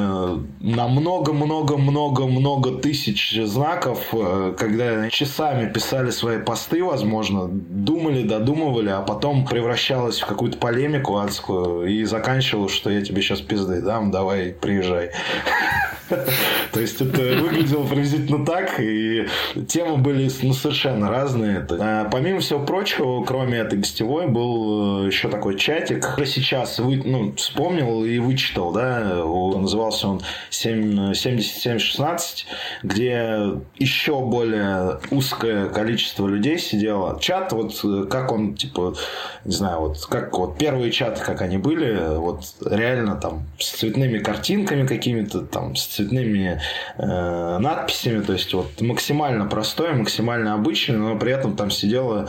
на 0.60 0.88
много-много-много-много 0.88 2.78
тысяч 2.78 3.38
знаков, 3.44 3.98
э, 4.12 4.54
когда 4.58 5.08
часами 5.10 5.70
писали 5.72 6.10
свои 6.10 6.38
посты, 6.38 6.82
возможно, 6.82 7.50
думали, 7.74 8.22
додумывали, 8.22 8.90
а 8.90 9.02
потом 9.02 9.44
превращалось 9.44 10.20
в 10.20 10.26
какую-то 10.26 10.58
полемику 10.58 11.18
адскую 11.18 11.86
и 11.86 12.04
заканчивалось, 12.04 12.72
что 12.72 12.88
я 12.88 13.02
тебе 13.02 13.20
сейчас 13.20 13.40
пизды 13.40 13.82
дам, 13.82 14.12
давай 14.12 14.52
приезжай. 14.52 15.10
То 16.72 16.80
есть 16.80 17.00
это 17.00 17.20
выглядело 17.40 17.84
приблизительно 17.84 18.44
так, 18.44 18.78
и 18.78 19.26
темы 19.68 19.96
были 19.96 20.30
ну, 20.42 20.52
совершенно 20.52 21.08
разные. 21.08 21.66
А, 21.80 22.08
помимо 22.10 22.40
всего 22.40 22.60
прочего, 22.60 23.24
кроме 23.24 23.58
этой 23.58 23.78
гостевой, 23.78 24.28
был 24.28 25.04
э, 25.04 25.06
еще 25.06 25.28
такой 25.28 25.56
чатик. 25.56 26.14
Уже 26.16 26.26
сейчас 26.26 26.78
вы, 26.78 27.02
ну, 27.04 27.32
вспомнил 27.36 28.04
и 28.04 28.18
вычитал, 28.18 28.72
да, 28.72 29.24
назывался 29.64 30.08
он 30.08 30.20
7716, 30.50 32.46
где 32.82 33.38
еще 33.76 34.20
более 34.20 35.00
узкое 35.10 35.68
количество 35.68 36.28
людей 36.28 36.58
сидело. 36.58 37.18
Чат, 37.20 37.52
вот 37.52 37.63
э, 37.84 38.06
как 38.08 38.32
он, 38.32 38.54
типа, 38.54 38.94
не 39.44 39.52
знаю, 39.52 39.80
вот 39.80 40.04
как 40.06 40.36
вот 40.38 40.58
первые 40.58 40.90
чаты, 40.90 41.22
как 41.22 41.42
они 41.42 41.58
были, 41.58 42.16
вот 42.16 42.44
реально 42.64 43.16
там 43.16 43.44
с 43.58 43.70
цветными 43.70 44.18
картинками 44.18 44.86
какими-то, 44.86 45.40
там 45.40 45.76
с 45.76 45.86
цветными 45.86 46.60
э, 46.98 47.58
надписями, 47.58 48.22
то 48.22 48.32
есть 48.32 48.52
вот 48.54 48.80
максимально 48.80 49.46
простое, 49.46 49.94
максимально 49.94 50.54
обычное, 50.54 50.98
но 50.98 51.16
при 51.16 51.32
этом 51.32 51.56
там 51.56 51.70
сидело 51.70 52.28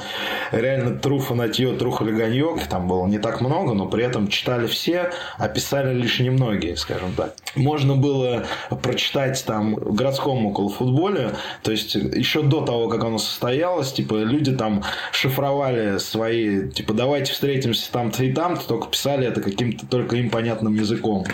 реально 0.51 0.97
тру 0.97 1.19
фанатье, 1.19 1.73
тру 1.73 1.91
хулиганье, 1.91 2.55
там 2.69 2.87
было 2.87 3.05
не 3.07 3.19
так 3.19 3.41
много, 3.41 3.73
но 3.73 3.87
при 3.87 4.03
этом 4.03 4.27
читали 4.27 4.67
все, 4.67 5.11
а 5.37 5.47
писали 5.47 5.93
лишь 5.93 6.19
немногие, 6.19 6.75
скажем 6.77 7.13
так. 7.13 7.35
Можно 7.55 7.95
было 7.95 8.45
прочитать 8.81 9.43
там 9.45 9.75
в 9.75 9.95
городском 9.95 10.45
около 10.45 10.69
футболе, 10.69 11.31
то 11.63 11.71
есть 11.71 11.95
еще 11.95 12.41
до 12.41 12.61
того, 12.61 12.89
как 12.89 13.03
оно 13.03 13.17
состоялось, 13.17 13.93
типа 13.93 14.15
люди 14.15 14.55
там 14.55 14.83
шифровали 15.25 15.97
свои, 15.97 16.69
типа 16.69 16.93
давайте 16.93 17.33
встретимся 17.33 17.91
там-то 17.91 18.23
и 18.23 18.31
там-то, 18.31 18.67
только 18.67 18.89
писали 18.89 19.27
это 19.27 19.41
каким-то 19.41 19.85
только 19.87 20.17
им 20.17 20.29
понятным 20.29 20.75
языком. 20.75 21.25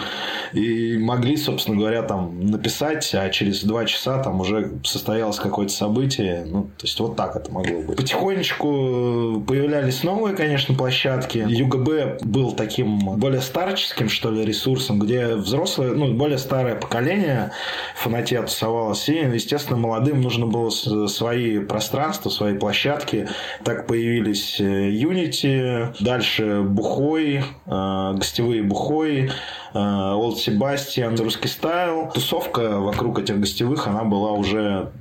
И 0.53 0.98
могли, 0.98 1.38
собственно 1.38 1.77
говоря, 1.77 2.03
там 2.03 2.51
написать, 2.51 3.13
а 3.13 3.29
через 3.29 3.63
два 3.63 3.86
часа 3.86 4.21
там 4.21 4.39
уже 4.39 4.71
состоялось 4.83 5.38
какое-то 5.38 5.74
событие. 5.74 6.45
Ну, 6.45 6.63
то 6.63 6.86
есть 6.86 7.00
вот 7.00 7.15
так 7.15 7.36
это 7.36 7.51
могло 7.51 7.81
быть. 7.81 7.98
Потихонечку 7.98 9.43
появлялись 9.48 10.03
новые, 10.03 10.36
конечно, 10.36 10.75
площадки. 10.75 11.45
ЮГБ 11.48 12.19
был 12.24 12.53
таким 12.53 13.00
более 13.17 13.41
старческим, 13.41 14.10
что 14.10 14.31
ли, 14.31 14.45
ресурсом, 14.45 15.00
где 15.00 15.36
взрослые, 15.36 15.93
ну, 15.93 16.13
более 16.13 16.38
старое 16.38 16.75
поколение 16.75 17.51
фанатия 17.95 18.41
тусовалось. 18.41 19.07
И, 19.10 19.15
естественно, 19.15 19.77
молодым 19.77 20.21
нужно 20.21 20.48
было 20.48 20.69
свои 20.69 21.60
пространства, 21.60 22.29
свои 22.29 22.57
площадки. 22.57 23.27
Так 23.63 23.81
появились 23.88 24.60
э, 24.60 24.92
Unity, 24.92 25.96
дальше 26.00 26.62
Бухой, 26.62 27.44
э, 27.66 28.14
гостевые 28.16 28.64
Бухой, 28.64 29.32
Олд 29.74 30.38
Себастьян, 30.38 31.16
русский 31.18 31.48
стайл. 31.48 32.12
Тусовка 32.14 32.80
вокруг 32.80 33.20
этих 33.20 33.40
гостевых, 33.40 33.88
она 33.88 34.04
была 34.04 34.32
уже 34.32 34.92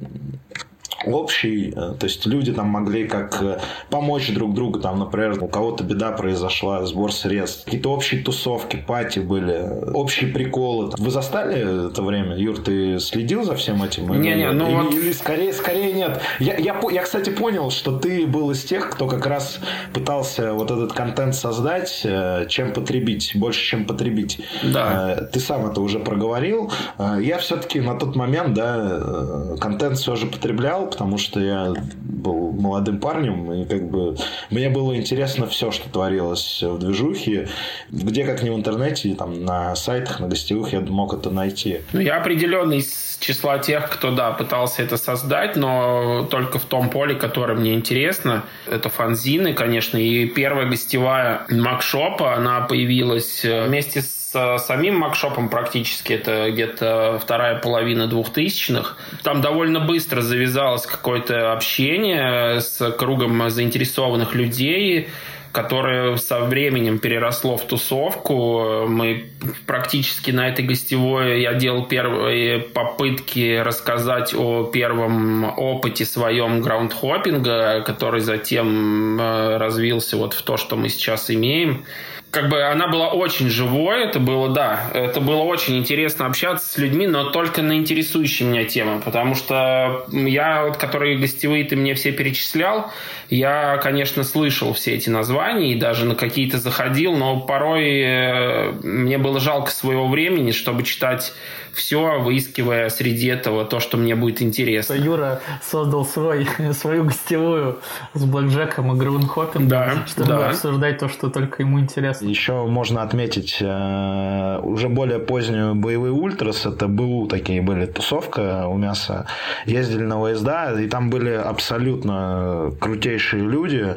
общий, 1.07 1.71
э, 1.71 1.95
то 1.99 2.04
есть 2.04 2.26
люди 2.26 2.52
там 2.52 2.69
могли 2.69 3.07
как 3.07 3.42
э, 3.42 3.59
помочь 3.88 4.33
друг 4.33 4.54
другу, 4.54 4.80
там, 4.80 4.99
например, 4.99 5.42
у 5.42 5.49
кого-то 5.49 5.85
беда 5.85 6.12
произошла, 6.12 6.85
сбор 6.85 7.12
средств, 7.12 7.64
какие-то 7.64 7.92
общие 7.92 8.23
тусовки, 8.23 8.76
пати 8.76 9.21
были, 9.21 9.90
общие 9.95 10.30
приколы. 10.30 10.92
Вы 10.99 11.11
застали 11.11 11.88
это 11.88 12.02
время? 12.02 12.37
Юр, 12.37 12.59
ты 12.59 12.99
следил 12.99 13.45
за 13.45 13.54
всем 13.54 13.83
этим? 13.83 14.09
Не-не, 14.21 14.52
ну 14.52 14.66
или, 14.66 14.75
вот... 14.75 14.95
или 14.95 15.12
скорее, 15.12 15.52
скорее 15.52 15.92
нет. 15.92 16.21
Я, 16.38 16.57
я, 16.57 16.78
я, 16.90 17.02
кстати, 17.02 17.30
понял, 17.30 17.71
что 17.71 17.99
ты 17.99 18.26
был 18.26 18.50
из 18.50 18.64
тех, 18.64 18.90
кто 18.90 19.07
как 19.07 19.26
раз 19.26 19.61
пытался 19.92 20.52
вот 20.52 20.71
этот 20.71 20.92
контент 20.92 21.35
создать, 21.35 22.02
э, 22.04 22.47
чем 22.49 22.73
потребить, 22.73 23.33
больше, 23.35 23.64
чем 23.64 23.85
потребить. 23.87 24.40
Да. 24.62 25.28
Ты 25.33 25.40
сам 25.40 25.66
это 25.66 25.80
уже 25.80 25.99
проговорил. 25.99 26.71
Я 26.99 27.38
все-таки 27.38 27.80
на 27.80 27.99
тот 27.99 28.16
момент, 28.16 28.54
да, 28.54 29.57
контент 29.61 29.99
все 29.99 30.16
же 30.16 30.26
потреблял, 30.26 30.89
потому 30.90 31.18
что 31.18 31.40
я 31.40 31.73
был 32.02 32.52
молодым 32.52 33.00
парнем, 33.00 33.52
и 33.52 33.64
как 33.64 33.90
бы 33.90 34.16
мне 34.50 34.68
было 34.68 34.97
интересно 34.97 35.47
все, 35.47 35.70
что 35.70 35.88
творилось 35.88 36.62
в 36.62 36.78
движухе, 36.78 37.49
где 37.90 38.25
как 38.25 38.42
не 38.42 38.50
в 38.50 38.54
интернете, 38.54 39.14
там 39.14 39.44
на 39.44 39.75
сайтах, 39.76 40.20
на 40.20 40.28
гостевых 40.28 40.73
я 40.73 40.80
мог 40.80 41.14
это 41.14 41.30
найти. 41.30 41.80
Ну, 41.92 42.00
я 42.00 42.16
определенно 42.16 42.75
из 42.75 43.18
числа 43.20 43.59
тех, 43.59 43.88
кто, 43.90 44.11
да, 44.11 44.32
пытался 44.32 44.82
это 44.82 44.97
создать, 44.97 45.56
но 45.56 46.26
только 46.30 46.59
в 46.59 46.64
том 46.64 46.90
поле, 46.90 47.14
которое 47.14 47.54
мне 47.54 47.75
интересно. 47.75 48.44
Это 48.66 48.88
фанзины, 48.88 49.52
конечно, 49.54 49.97
и 49.99 50.26
первая 50.26 50.66
гостевая 50.66 51.47
Макшопа, 51.50 52.35
она 52.35 52.61
появилась 52.62 53.44
э, 53.44 53.66
вместе 53.66 54.02
с 54.02 54.20
с 54.33 54.59
самим 54.59 54.97
Макшопом 54.99 55.49
практически, 55.49 56.13
это 56.13 56.51
где-то 56.53 57.19
вторая 57.21 57.59
половина 57.59 58.07
двухтысячных. 58.07 58.97
Там 59.25 59.41
довольно 59.41 59.81
быстро 59.81 60.21
завязалось 60.21 60.87
какое-то 60.87 61.53
общение 61.53 62.61
с 62.61 62.93
кругом 62.93 63.51
заинтересованных 63.51 64.35
людей, 64.35 65.09
которое 65.51 66.17
со 66.17 66.41
временем 66.41 67.01
переросло 67.01 67.57
в 67.57 67.65
тусовку. 67.65 68.87
Мы 68.87 69.31
практически 69.67 70.31
на 70.31 70.49
этой 70.49 70.65
гостевой 70.65 71.41
я 71.41 71.55
делал 71.55 71.87
первые 71.87 72.61
попытки 72.61 73.59
рассказать 73.59 74.33
о 74.33 74.65
первом 74.65 75.59
опыте 75.59 76.05
своем 76.05 76.61
граундхоппинга, 76.61 77.83
который 77.85 78.21
затем 78.21 79.21
э, 79.21 79.57
развился 79.57 80.17
вот 80.17 80.35
в 80.35 80.43
то, 80.43 80.57
что 80.57 80.77
мы 80.77 80.89
сейчас 80.89 81.33
имеем 81.33 81.85
как 82.31 82.49
бы 82.49 82.63
она 82.63 82.87
была 82.87 83.09
очень 83.09 83.49
живой, 83.49 84.05
это 84.05 84.21
было, 84.21 84.49
да, 84.51 84.90
это 84.95 85.21
было 85.21 85.43
очень 85.43 85.77
интересно 85.79 86.27
общаться 86.27 86.69
с 86.69 86.79
людьми, 86.79 87.07
но 87.07 87.31
только 87.31 87.62
на 87.62 87.77
интересующие 87.77 88.49
меня 88.49 88.64
темы, 88.64 89.01
потому 89.01 89.35
что 89.35 90.07
я, 90.12 90.64
вот, 90.64 90.77
которые 90.77 91.19
гостевые 91.19 91.64
ты 91.64 91.77
мне 91.77 91.95
все 91.95 92.12
перечислял, 92.12 92.93
я, 93.31 93.79
конечно, 93.79 94.23
слышал 94.23 94.73
все 94.75 94.95
эти 94.95 95.11
названия 95.11 95.73
и 95.73 95.79
даже 95.79 96.05
на 96.05 96.14
какие-то 96.14 96.59
заходил, 96.59 97.16
но 97.16 97.40
порой 97.40 98.01
э, 98.01 98.73
мне 98.83 99.19
было 99.19 99.40
жалко 99.40 99.71
своего 99.71 100.09
времени, 100.09 100.53
чтобы 100.53 100.85
читать 100.85 101.33
все, 101.73 102.19
выискивая 102.21 102.88
среди 102.88 103.29
этого 103.29 103.64
то, 103.64 103.81
что 103.81 103.97
мне 103.97 104.14
будет 104.14 104.43
интересно. 104.43 104.95
Юра 104.95 105.40
создал 105.62 106.05
свой, 106.05 106.47
свою 106.73 107.05
гостевую 107.05 107.81
с 108.14 108.25
блэкджеком 108.25 108.93
и 108.95 108.99
грунхоппингом, 108.99 109.69
да, 109.69 110.07
чтобы 110.07 110.29
да. 110.29 110.51
обсуждать 110.51 110.99
то, 110.99 111.09
что 111.09 111.31
только 111.31 111.62
ему 111.62 111.81
интересно. 111.81 112.19
Еще 112.20 112.66
можно 112.66 113.02
отметить 113.02 113.59
э, 113.61 114.61
уже 114.62 114.88
более 114.88 115.18
позднюю 115.18 115.74
боевые 115.74 116.12
ультрас, 116.12 116.66
это 116.66 116.87
БУ 116.87 117.26
такие 117.26 117.62
были, 117.62 117.87
тусовка 117.87 118.66
у 118.66 118.76
мяса. 118.76 119.26
Ездили 119.66 120.02
на 120.02 120.22
ВСД, 120.22 120.80
и 120.80 120.88
там 120.88 121.11
были 121.11 121.30
абсолютно 121.30 122.72
крутейшие 122.80 123.42
люди, 123.42 123.96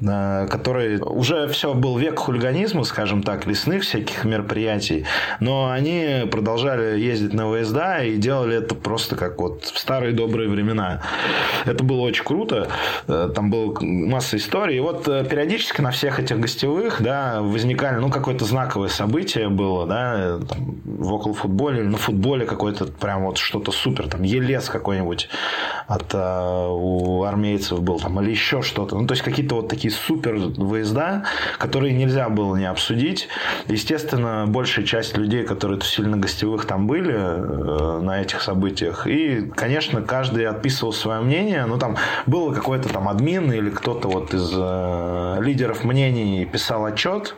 э, 0.00 0.46
которые... 0.50 0.98
Уже 1.00 1.48
все, 1.48 1.74
был 1.74 1.98
век 1.98 2.18
хулиганизма, 2.18 2.84
скажем 2.84 3.22
так, 3.22 3.46
лесных 3.46 3.82
всяких 3.82 4.24
мероприятий, 4.24 5.04
но 5.40 5.70
они 5.70 6.26
продолжали 6.30 6.98
ездить 7.00 7.32
на 7.32 7.50
ВСД 7.52 8.04
и 8.04 8.16
делали 8.16 8.56
это 8.56 8.74
просто 8.74 9.16
как 9.16 9.40
вот 9.40 9.64
в 9.64 9.78
старые 9.78 10.12
добрые 10.12 10.48
времена. 10.48 11.02
Это 11.64 11.84
было 11.84 12.00
очень 12.00 12.24
круто. 12.24 12.68
Э, 13.06 13.30
там 13.34 13.50
была 13.50 13.74
масса 13.80 14.36
историй. 14.36 14.76
И 14.76 14.80
вот 14.80 15.06
э, 15.08 15.24
периодически 15.24 15.80
на 15.80 15.90
всех 15.90 16.18
этих 16.18 16.38
гостевых, 16.40 17.02
да, 17.02 17.40
возникали, 17.60 17.96
ну, 17.96 18.10
какое-то 18.10 18.44
знаковое 18.46 18.88
событие 18.88 19.48
было, 19.50 19.86
да, 19.86 20.38
в 20.84 21.12
около 21.12 21.34
футболе 21.34 21.80
или 21.80 21.88
на 21.88 21.98
футболе 21.98 22.46
какое-то 22.46 22.86
прям 22.86 23.24
вот 23.24 23.36
что-то 23.36 23.70
супер, 23.70 24.08
там, 24.08 24.22
Елес 24.22 24.70
какой-нибудь 24.70 25.28
от 25.86 26.14
э, 26.14 26.66
у 26.70 27.22
армейцев 27.24 27.82
был, 27.82 27.98
там, 27.98 28.20
или 28.20 28.30
еще 28.30 28.62
что-то. 28.62 28.96
Ну, 28.96 29.06
то 29.06 29.12
есть, 29.12 29.22
какие-то 29.22 29.56
вот 29.56 29.68
такие 29.68 29.92
супер 29.92 30.36
выезда, 30.36 31.24
которые 31.58 31.92
нельзя 31.92 32.28
было 32.28 32.56
не 32.56 32.64
обсудить. 32.64 33.28
Естественно, 33.66 34.46
большая 34.46 34.86
часть 34.86 35.16
людей, 35.18 35.44
которые 35.44 35.78
тусили 35.78 36.06
на 36.06 36.16
гостевых, 36.16 36.64
там 36.64 36.86
были 36.86 37.14
э, 37.14 38.00
на 38.00 38.22
этих 38.22 38.40
событиях. 38.40 39.06
И, 39.06 39.50
конечно, 39.54 40.00
каждый 40.00 40.46
отписывал 40.46 40.92
свое 40.92 41.20
мнение. 41.20 41.66
Ну, 41.66 41.78
там 41.78 41.96
было 42.26 42.54
какой-то 42.54 42.88
там 42.88 43.08
админ 43.08 43.52
или 43.52 43.68
кто-то 43.68 44.08
вот 44.08 44.32
из 44.32 44.50
э, 44.54 45.38
лидеров 45.42 45.84
мнений 45.84 46.46
писал 46.46 46.86
отчет. 46.86 47.34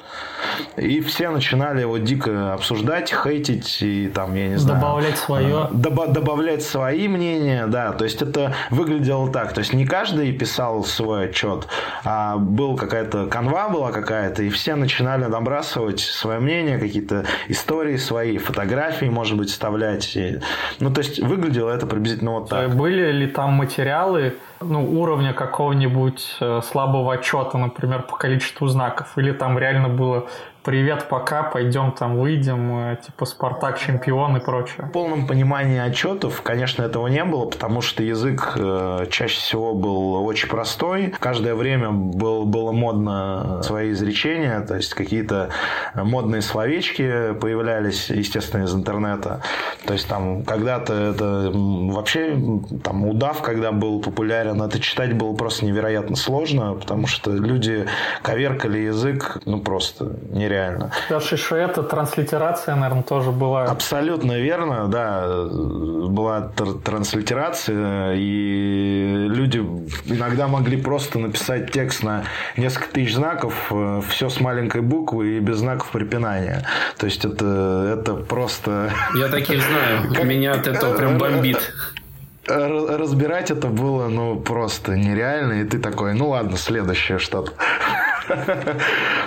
И 0.76 1.00
все 1.00 1.30
начинали 1.30 1.82
его 1.82 1.98
дико 1.98 2.54
обсуждать, 2.54 3.12
хейтить 3.12 3.82
и 3.82 4.08
там, 4.08 4.34
я 4.34 4.48
не 4.48 4.56
знаю... 4.56 4.80
Добавлять 4.80 5.18
свое. 5.18 5.68
Э, 5.70 5.74
Доб- 5.74 6.12
добавлять 6.12 6.62
свои 6.62 7.08
мнения, 7.08 7.66
да. 7.66 7.92
То 7.92 8.04
есть 8.04 8.22
это 8.22 8.54
выглядело 8.70 9.30
так. 9.30 9.52
То 9.52 9.60
есть 9.60 9.72
не 9.72 9.86
каждый 9.86 10.32
писал 10.32 10.84
свой 10.84 11.26
отчет, 11.26 11.68
а 12.04 12.36
был 12.36 12.76
какая-то 12.76 13.26
канва 13.26 13.68
была 13.68 13.92
какая-то, 13.92 14.42
и 14.42 14.48
все 14.48 14.74
начинали 14.74 15.24
набрасывать 15.24 16.00
свое 16.00 16.40
мнение, 16.40 16.78
какие-то 16.78 17.24
истории 17.48 17.96
свои, 17.96 18.38
фотографии, 18.38 19.06
может 19.06 19.36
быть, 19.36 19.50
вставлять. 19.50 20.16
И... 20.16 20.40
Ну, 20.80 20.92
то 20.92 21.00
есть 21.00 21.20
выглядело 21.20 21.70
это 21.70 21.86
приблизительно 21.86 22.32
вот 22.32 22.48
так. 22.48 22.74
Были 22.74 23.12
ли 23.12 23.26
там 23.26 23.52
материалы, 23.52 24.34
ну, 24.62 25.00
уровня 25.00 25.32
какого-нибудь 25.32 26.36
э, 26.40 26.60
слабого 26.62 27.14
отчета, 27.14 27.58
например, 27.58 28.02
по 28.02 28.16
количеству 28.16 28.68
знаков? 28.68 29.18
Или 29.18 29.32
там 29.32 29.58
реально 29.58 29.88
было 29.88 30.28
привет, 30.62 31.08
пока, 31.08 31.42
пойдем 31.42 31.92
там 31.92 32.18
выйдем, 32.18 32.92
э, 32.92 32.96
типа 33.04 33.24
Спартак 33.24 33.78
чемпион 33.78 34.36
и 34.36 34.40
прочее. 34.40 34.86
В 34.86 34.90
полном 34.90 35.26
понимании 35.26 35.78
отчетов, 35.78 36.42
конечно, 36.42 36.82
этого 36.82 37.08
не 37.08 37.24
было, 37.24 37.46
потому 37.46 37.80
что 37.80 38.02
язык 38.02 38.52
э, 38.56 39.06
чаще 39.10 39.40
всего 39.40 39.74
был 39.74 40.24
очень 40.24 40.48
простой. 40.48 41.14
Каждое 41.18 41.54
время 41.54 41.90
был, 41.90 42.44
было 42.44 42.72
модно 42.72 43.60
свои 43.62 43.92
изречения, 43.92 44.60
то 44.60 44.76
есть 44.76 44.94
какие-то 44.94 45.50
модные 45.94 46.42
словечки 46.42 47.32
появлялись, 47.40 48.08
естественно, 48.08 48.64
из 48.64 48.74
интернета. 48.74 49.42
То 49.86 49.92
есть 49.92 50.08
там 50.08 50.44
когда-то 50.44 50.94
это 50.94 51.50
вообще 51.52 52.38
там 52.84 53.06
удав, 53.06 53.42
когда 53.42 53.72
был 53.72 54.00
популярен, 54.00 54.62
это 54.62 54.78
читать 54.78 55.12
было 55.14 55.34
просто 55.34 55.64
невероятно 55.64 56.16
сложно, 56.16 56.74
потому 56.74 57.06
что 57.06 57.32
люди 57.32 57.86
коверкали 58.22 58.78
язык, 58.78 59.38
ну, 59.44 59.60
просто 59.60 60.16
нереально. 60.30 60.51
Даже 61.08 61.36
что 61.36 61.56
это 61.56 61.82
транслитерация, 61.82 62.74
наверное, 62.74 63.02
тоже 63.02 63.30
была. 63.30 63.64
Абсолютно 63.64 64.38
верно, 64.38 64.88
да. 64.88 65.46
Была 65.48 66.50
транслитерация, 66.84 68.14
и 68.16 69.26
люди 69.28 69.58
иногда 70.06 70.48
могли 70.48 70.80
просто 70.80 71.18
написать 71.18 71.70
текст 71.70 72.02
на 72.02 72.24
несколько 72.56 72.88
тысяч 72.92 73.14
знаков, 73.14 73.54
э, 73.70 74.02
все 74.08 74.28
с 74.28 74.40
маленькой 74.40 74.82
буквы 74.82 75.36
и 75.36 75.40
без 75.40 75.58
знаков 75.58 75.90
препинания. 75.90 76.66
То 76.98 77.06
есть 77.06 77.24
это, 77.24 77.96
это 77.98 78.14
просто... 78.14 78.90
Я 79.16 79.28
таких 79.28 79.62
знаю. 79.62 80.24
Меня 80.26 80.52
от 80.52 80.66
этого 80.66 80.96
прям 80.96 81.18
бомбит 81.18 81.72
разбирать 82.46 83.50
это 83.50 83.68
было, 83.68 84.08
ну, 84.08 84.38
просто 84.38 84.96
нереально. 84.96 85.62
И 85.62 85.64
ты 85.64 85.78
такой, 85.78 86.14
ну 86.14 86.30
ладно, 86.30 86.56
следующее 86.56 87.18
что-то. 87.18 87.52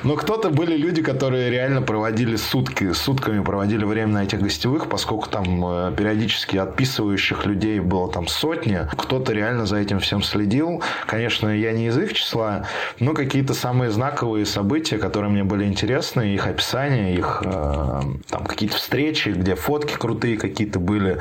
Но 0.03 0.15
кто-то 0.15 0.49
были 0.49 0.75
люди, 0.77 1.01
которые 1.01 1.49
реально 1.49 1.81
проводили 1.81 2.35
сутки, 2.35 2.91
сутками 2.93 3.43
проводили 3.43 3.85
время 3.85 4.13
на 4.13 4.23
этих 4.23 4.41
гостевых, 4.41 4.89
поскольку 4.89 5.29
там 5.29 5.65
э, 5.65 5.93
периодически 5.95 6.57
отписывающих 6.57 7.45
людей 7.45 7.79
было 7.79 8.11
там 8.11 8.27
сотни. 8.27 8.87
Кто-то 8.97 9.33
реально 9.33 9.65
за 9.65 9.77
этим 9.77 9.99
всем 9.99 10.23
следил. 10.23 10.81
Конечно, 11.05 11.49
я 11.49 11.71
не 11.71 11.87
из 11.87 11.97
их 11.97 12.13
числа, 12.13 12.67
но 12.99 13.13
какие-то 13.13 13.53
самые 13.53 13.91
знаковые 13.91 14.45
события, 14.45 14.97
которые 14.97 15.31
мне 15.31 15.43
были 15.43 15.65
интересны, 15.65 16.33
их 16.33 16.47
описание, 16.47 17.15
их 17.15 17.41
э, 17.45 18.01
там 18.29 18.45
какие-то 18.45 18.75
встречи, 18.75 19.29
где 19.29 19.55
фотки 19.55 19.95
крутые 19.95 20.37
какие-то 20.37 20.79
были. 20.79 21.19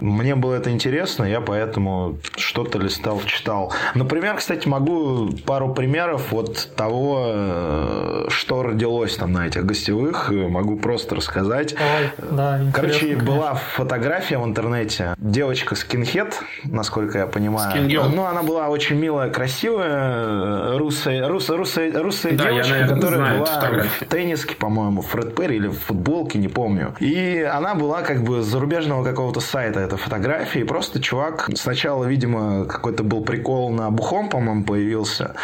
Мне 0.00 0.34
было 0.34 0.54
это 0.54 0.70
интересно, 0.70 1.24
я 1.24 1.40
поэтому 1.40 2.18
что-то 2.36 2.78
листал, 2.78 3.20
читал. 3.26 3.72
Например, 3.94 4.36
кстати, 4.36 4.68
могу 4.68 5.30
пару 5.44 5.72
примеров 5.72 6.32
вот 6.32 6.68
того, 6.76 7.15
Э, 7.24 8.26
что 8.28 8.62
родилось 8.62 9.16
там 9.16 9.32
на 9.32 9.46
этих 9.46 9.64
гостевых, 9.64 10.30
э, 10.30 10.48
могу 10.48 10.76
просто 10.76 11.14
рассказать. 11.14 11.74
Давай, 11.74 12.10
да, 12.30 12.72
Короче, 12.72 13.00
конечно. 13.00 13.24
была 13.24 13.54
фотография 13.54 14.38
в 14.38 14.44
интернете. 14.44 15.14
Девочка 15.18 15.74
скинхед, 15.74 16.40
насколько 16.64 17.18
я 17.18 17.26
понимаю. 17.26 17.70
Скингел. 17.70 18.08
Ну, 18.08 18.24
она 18.24 18.42
была 18.42 18.68
очень 18.68 18.96
милая, 18.96 19.30
красивая, 19.30 20.78
русая, 20.78 21.28
русая, 21.28 21.56
русая, 21.56 22.02
русая 22.02 22.32
да, 22.36 22.44
девочка, 22.44 22.74
я, 22.74 22.80
наверное, 22.80 22.94
которая 22.94 23.38
была 23.38 23.84
в 24.00 24.04
тенниске, 24.06 24.54
по-моему, 24.54 25.02
Фред 25.02 25.34
Перри 25.34 25.56
или 25.56 25.68
в 25.68 25.78
футболке, 25.78 26.38
не 26.38 26.48
помню. 26.48 26.94
И 27.00 27.40
она 27.40 27.74
была 27.74 28.02
как 28.02 28.22
бы 28.22 28.42
с 28.42 28.46
зарубежного 28.46 29.04
какого-то 29.04 29.40
сайта, 29.40 29.80
эта 29.80 29.96
фотография, 29.96 30.60
и 30.60 30.64
просто 30.64 31.00
чувак 31.00 31.50
сначала, 31.54 32.04
видимо, 32.04 32.64
какой-то 32.64 33.02
был 33.02 33.22
прикол 33.22 33.70
на 33.70 33.90
Бухом, 33.90 34.28
по-моему, 34.28 34.64
появился. 34.64 35.34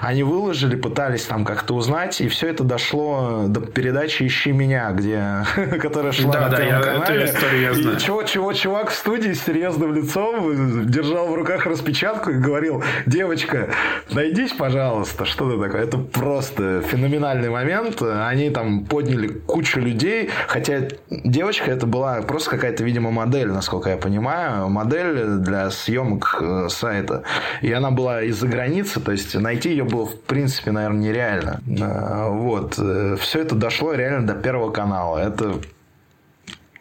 Они 0.00 0.22
выложили, 0.22 0.76
пытались 0.76 1.07
пытались 1.08 1.24
там 1.24 1.44
как-то 1.44 1.74
узнать, 1.74 2.20
и 2.20 2.28
все 2.28 2.48
это 2.48 2.64
дошло 2.64 3.44
до 3.48 3.60
передачи 3.60 4.26
«Ищи 4.26 4.52
меня», 4.52 4.90
где, 4.90 5.44
которая 5.80 6.12
шла 6.12 6.32
да, 6.32 6.40
на 6.42 6.48
да, 6.50 6.62
я, 6.62 6.80
канале. 6.80 7.22
Эту 7.22 7.36
историю 7.36 7.62
я 7.62 7.74
знаю. 7.74 7.96
И 7.96 8.00
чего, 8.00 8.22
чего, 8.24 8.52
чувак 8.52 8.90
в 8.90 8.94
студии 8.94 9.32
с 9.32 9.44
серьезным 9.44 9.94
лицом 9.94 10.86
держал 10.86 11.28
в 11.28 11.34
руках 11.34 11.64
распечатку 11.64 12.30
и 12.30 12.34
говорил, 12.34 12.82
девочка, 13.06 13.70
найдись, 14.10 14.52
пожалуйста, 14.52 15.24
что 15.24 15.50
это 15.50 15.62
такое. 15.62 15.84
Это 15.84 15.96
просто 15.96 16.82
феноменальный 16.82 17.48
момент. 17.48 18.02
Они 18.02 18.50
там 18.50 18.84
подняли 18.84 19.28
кучу 19.28 19.80
людей, 19.80 20.28
хотя 20.46 20.88
девочка 21.08 21.70
это 21.70 21.86
была 21.86 22.20
просто 22.20 22.50
какая-то, 22.50 22.84
видимо, 22.84 23.10
модель, 23.10 23.48
насколько 23.48 23.88
я 23.88 23.96
понимаю, 23.96 24.68
модель 24.68 25.38
для 25.38 25.70
съемок 25.70 26.36
э, 26.40 26.68
сайта. 26.68 27.22
И 27.62 27.72
она 27.72 27.90
была 27.90 28.22
из-за 28.24 28.46
границы, 28.46 29.00
то 29.00 29.12
есть 29.12 29.34
найти 29.34 29.70
ее 29.70 29.84
было, 29.84 30.04
в 30.04 30.20
принципе, 30.20 30.70
наверное, 30.70 30.97
нереально. 31.00 31.60
А, 31.80 32.28
вот. 32.28 32.74
Э, 32.78 33.16
Все 33.20 33.40
это 33.40 33.54
дошло 33.54 33.92
реально 33.94 34.26
до 34.26 34.34
Первого 34.34 34.70
канала. 34.70 35.18
Это 35.18 35.54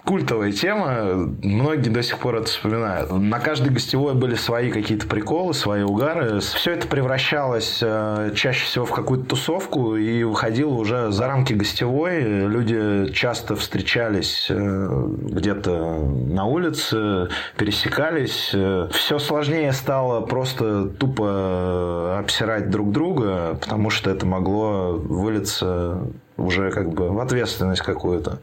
культовая 0.07 0.53
тема, 0.53 1.29
многие 1.43 1.89
до 1.89 2.01
сих 2.01 2.17
пор 2.19 2.37
это 2.37 2.45
вспоминают. 2.45 3.11
На 3.11 3.39
каждой 3.39 3.73
гостевой 3.73 4.13
были 4.13 4.35
свои 4.35 4.71
какие-то 4.71 5.05
приколы, 5.05 5.53
свои 5.53 5.83
угары. 5.83 6.39
Все 6.39 6.71
это 6.71 6.87
превращалось 6.87 7.79
э, 7.81 8.31
чаще 8.33 8.65
всего 8.65 8.85
в 8.85 8.91
какую-то 8.91 9.25
тусовку 9.25 9.97
и 9.97 10.23
выходило 10.23 10.73
уже 10.73 11.11
за 11.11 11.27
рамки 11.27 11.51
гостевой. 11.51 12.21
Люди 12.23 13.11
часто 13.11 13.57
встречались 13.57 14.47
э, 14.49 15.05
где-то 15.17 15.99
на 15.99 16.45
улице, 16.45 17.27
пересекались. 17.57 18.55
Все 18.91 19.19
сложнее 19.19 19.73
стало 19.73 20.21
просто 20.21 20.87
тупо 20.87 22.17
обсирать 22.17 22.69
друг 22.69 22.93
друга, 22.93 23.57
потому 23.59 23.89
что 23.89 24.09
это 24.09 24.25
могло 24.25 24.93
вылиться 24.93 25.99
уже 26.37 26.71
как 26.71 26.89
бы 26.89 27.09
в 27.09 27.19
ответственность 27.19 27.81
какую-то. 27.81 28.39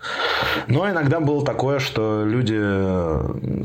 Но 0.67 0.89
иногда 0.91 1.21
было 1.21 1.45
такое, 1.45 1.79
что 1.79 2.25
люди 2.25 2.59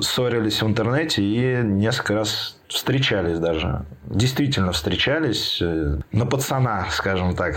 ссорились 0.01 0.61
в 0.61 0.67
интернете 0.67 1.21
и 1.23 1.63
несколько 1.63 2.13
раз 2.13 2.58
встречались 2.69 3.39
даже. 3.39 3.85
Действительно 4.05 4.71
встречались 4.71 5.59
э, 5.61 5.99
на 6.11 6.25
пацана, 6.25 6.85
скажем 6.91 7.35
так. 7.35 7.55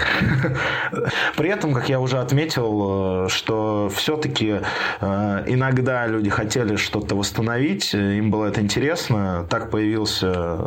При 1.37 1.51
этом, 1.51 1.75
как 1.75 1.89
я 1.89 2.01
уже 2.01 2.19
отметил, 2.19 3.27
э, 3.27 3.29
что 3.29 3.91
все-таки 3.95 4.61
э, 5.01 5.45
иногда 5.47 6.07
люди 6.07 6.31
хотели 6.31 6.77
что-то 6.77 7.15
восстановить, 7.15 7.93
им 7.93 8.31
было 8.31 8.47
это 8.47 8.63
интересно. 8.63 9.47
Так 9.51 9.71
появился 9.71 10.59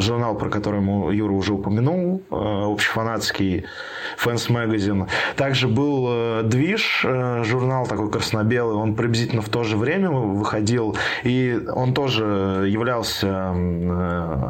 журнал, 0.00 0.36
про 0.36 0.48
который 0.48 0.82
Юра 1.14 1.32
уже 1.32 1.52
упомянул, 1.52 2.22
общефанатский 2.30 3.66
Fans 4.22 4.48
Magazine. 4.48 5.08
Также 5.36 5.68
был 5.68 6.42
Движ, 6.42 7.04
журнал 7.42 7.86
такой 7.86 8.10
красно-белый, 8.10 8.76
он 8.76 8.94
приблизительно 8.94 9.42
в 9.42 9.48
то 9.48 9.62
же 9.62 9.76
время 9.76 10.10
выходил, 10.10 10.96
и 11.22 11.60
он 11.74 11.94
тоже 11.94 12.66
являлся 12.68 13.54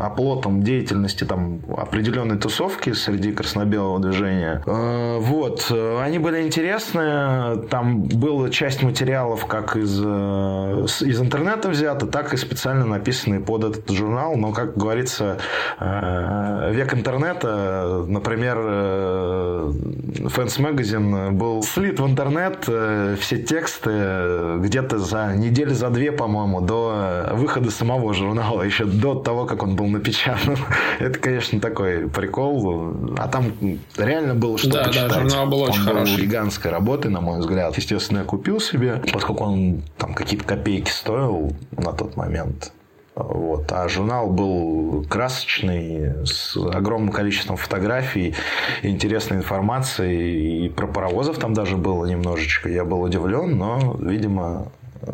оплотом 0.00 0.62
деятельности 0.62 1.24
там 1.24 1.60
определенной 1.76 2.38
тусовки 2.38 2.92
среди 2.92 3.32
красно-белого 3.32 4.00
движения. 4.00 4.62
Э, 4.66 5.18
вот. 5.20 5.72
Они 6.00 6.18
были 6.18 6.42
интересны. 6.42 7.66
Там 7.70 8.02
была 8.02 8.50
часть 8.50 8.82
материалов 8.82 9.46
как 9.46 9.76
из, 9.76 10.00
э, 10.02 10.86
из 11.00 11.20
интернета 11.20 11.68
взята, 11.68 12.06
так 12.06 12.34
и 12.34 12.36
специально 12.36 12.86
написанные 12.86 13.40
под 13.40 13.64
этот 13.64 13.90
журнал. 13.90 14.36
Но, 14.36 14.52
как 14.52 14.76
говорится, 14.76 15.38
век 15.80 16.94
интернета, 16.94 18.04
например, 18.06 18.58
Fans 20.28 20.58
Magazine 20.58 21.30
был 21.32 21.62
слит 21.62 22.00
в 22.00 22.06
интернет, 22.06 22.68
все 23.18 23.38
тексты 23.38 24.58
где-то 24.58 24.98
за 24.98 25.34
неделю 25.34 25.74
за 25.74 25.90
две, 25.90 26.12
по-моему, 26.12 26.60
до 26.60 27.30
выхода 27.32 27.70
самого 27.70 28.14
журнала, 28.14 28.62
еще 28.74 28.84
до 28.84 29.13
того, 29.22 29.46
как 29.46 29.62
он 29.62 29.76
был 29.76 29.86
напечатан. 29.86 30.56
Это, 30.98 31.18
конечно, 31.18 31.60
такой 31.60 32.08
прикол. 32.08 32.92
А 33.18 33.28
там 33.28 33.52
реально 33.96 34.34
было 34.34 34.58
что 34.58 34.70
да, 34.70 34.84
почитать. 34.84 35.10
Да, 35.10 35.20
журнал 35.20 35.46
был 35.46 35.62
очень 35.62 35.80
он 35.80 35.86
хороший. 35.86 36.16
был 36.16 36.22
гигантской 36.22 36.70
работы, 36.70 37.08
на 37.08 37.20
мой 37.20 37.40
взгляд. 37.40 37.76
Естественно, 37.76 38.18
я 38.18 38.24
купил 38.24 38.60
себе, 38.60 39.02
поскольку 39.12 39.44
он 39.44 39.82
там 39.98 40.14
какие-то 40.14 40.44
копейки 40.44 40.90
стоил 40.90 41.52
на 41.76 41.92
тот 41.92 42.16
момент. 42.16 42.72
Вот. 43.14 43.70
А 43.70 43.88
журнал 43.88 44.28
был 44.28 45.06
красочный, 45.08 46.26
с 46.26 46.56
огромным 46.56 47.12
количеством 47.12 47.56
фотографий, 47.56 48.34
интересной 48.82 49.36
информации. 49.36 50.64
И 50.64 50.68
про 50.68 50.86
паровозов 50.86 51.38
там 51.38 51.54
даже 51.54 51.76
было 51.76 52.04
немножечко. 52.06 52.68
Я 52.68 52.84
был 52.84 53.02
удивлен, 53.02 53.56
но, 53.56 53.96
видимо, 54.00 54.72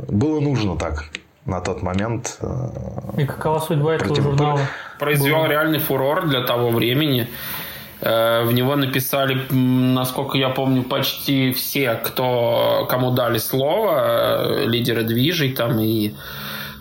было 0.08 0.40
нужно 0.40 0.76
так 0.76 1.04
на 1.50 1.60
тот 1.60 1.82
момент. 1.82 2.38
И 3.18 3.24
какова 3.24 3.58
судьба 3.58 3.96
этого 3.96 4.14
журнала? 4.14 4.60
Произвел 4.98 5.46
реальный 5.46 5.78
фурор 5.78 6.26
для 6.28 6.42
того 6.42 6.70
времени. 6.70 7.28
Э, 8.00 8.44
в 8.44 8.52
него 8.52 8.76
написали, 8.76 9.38
насколько 9.50 10.38
я 10.38 10.48
помню, 10.48 10.82
почти 10.82 11.52
все, 11.52 11.94
кто, 11.94 12.86
кому 12.88 13.10
дали 13.10 13.38
слово, 13.38 14.62
э, 14.62 14.66
лидеры 14.66 15.02
движей 15.02 15.52
там 15.52 15.78
и 15.80 16.14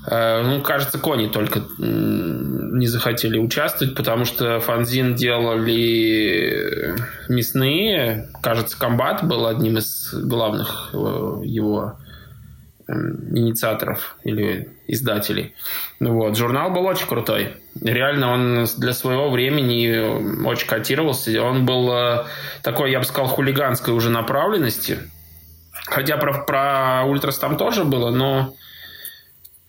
э, 0.07 0.41
ну, 0.43 0.61
кажется, 0.61 0.97
кони 0.97 1.27
только 1.27 1.61
не 1.77 2.87
захотели 2.87 3.37
участвовать, 3.37 3.95
потому 3.95 4.23
что 4.23 4.61
фанзин 4.61 5.15
делали 5.15 6.95
мясные. 7.27 8.29
Кажется, 8.41 8.79
комбат 8.79 9.27
был 9.27 9.45
одним 9.47 9.77
из 9.77 10.13
главных 10.13 10.91
его 10.93 11.95
инициаторов 12.89 14.17
или 14.23 14.69
издателей. 14.87 15.53
Ну 15.99 16.13
вот, 16.13 16.37
журнал 16.37 16.71
был 16.71 16.85
очень 16.85 17.07
крутой. 17.07 17.53
Реально 17.81 18.31
он 18.31 18.65
для 18.77 18.93
своего 18.93 19.29
времени 19.29 20.45
очень 20.45 20.67
котировался. 20.67 21.41
Он 21.41 21.65
был 21.65 21.91
э, 21.91 22.25
такой, 22.63 22.91
я 22.91 22.99
бы 22.99 23.05
сказал, 23.05 23.27
хулиганской 23.27 23.93
уже 23.93 24.09
направленности. 24.09 24.99
Хотя 25.85 26.17
про, 26.17 26.43
про 26.43 27.03
Ультрас 27.05 27.37
там 27.37 27.57
тоже 27.57 27.83
было, 27.83 28.11
но 28.11 28.53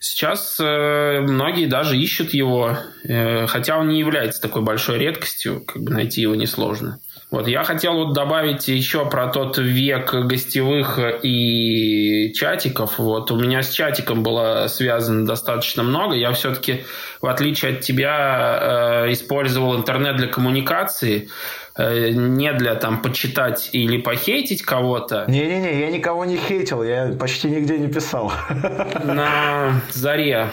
Сейчас 0.03 0.59
э, 0.59 1.21
многие 1.21 1.67
даже 1.67 1.95
ищут 1.95 2.33
его, 2.33 2.75
э, 3.05 3.47
хотя 3.47 3.79
он 3.79 3.89
не 3.89 3.99
является 3.99 4.41
такой 4.41 4.63
большой 4.63 4.99
редкостью, 4.99 5.63
как 5.63 5.83
бы 5.83 5.93
найти 5.93 6.23
его 6.23 6.35
несложно. 6.35 7.01
Вот 7.31 7.47
я 7.47 7.63
хотел 7.63 7.95
вот 7.95 8.13
добавить 8.13 8.67
еще 8.67 9.09
про 9.09 9.29
тот 9.29 9.57
век 9.57 10.13
гостевых 10.13 10.99
и 11.23 12.33
чатиков. 12.35 12.99
Вот 12.99 13.31
у 13.31 13.37
меня 13.37 13.63
с 13.63 13.71
чатиком 13.71 14.25
было 14.25 14.67
связано 14.67 15.25
достаточно 15.27 15.85
много. 15.85 16.17
Я 16.17 16.33
все-таки, 16.33 16.85
в 17.21 17.27
отличие 17.27 17.75
от 17.75 17.83
тебя, 17.83 19.05
э, 19.07 19.13
использовал 19.13 19.77
интернет 19.77 20.17
для 20.17 20.27
коммуникации 20.27 21.29
э, 21.77 22.11
не 22.11 22.53
для 22.55 22.75
там 22.75 23.01
почитать 23.01 23.71
или 23.73 23.99
похейтить 23.99 24.63
кого-то. 24.63 25.25
Не-не-не, 25.29 25.81
я 25.83 25.91
никого 25.93 26.25
не 26.25 26.37
хейтил, 26.37 26.83
я 26.83 27.15
почти 27.17 27.49
нигде 27.49 27.79
не 27.79 27.87
писал. 27.87 28.33
На 29.05 29.81
заре 29.93 30.49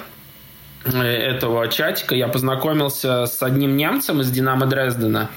э, 0.85 0.99
этого 0.99 1.67
чатика 1.69 2.13
я 2.13 2.27
познакомился 2.27 3.25
с 3.25 3.41
одним 3.41 3.75
немцем 3.77 4.21
из 4.21 4.29
Динамо 4.29 4.67
Дрездена. 4.67 5.31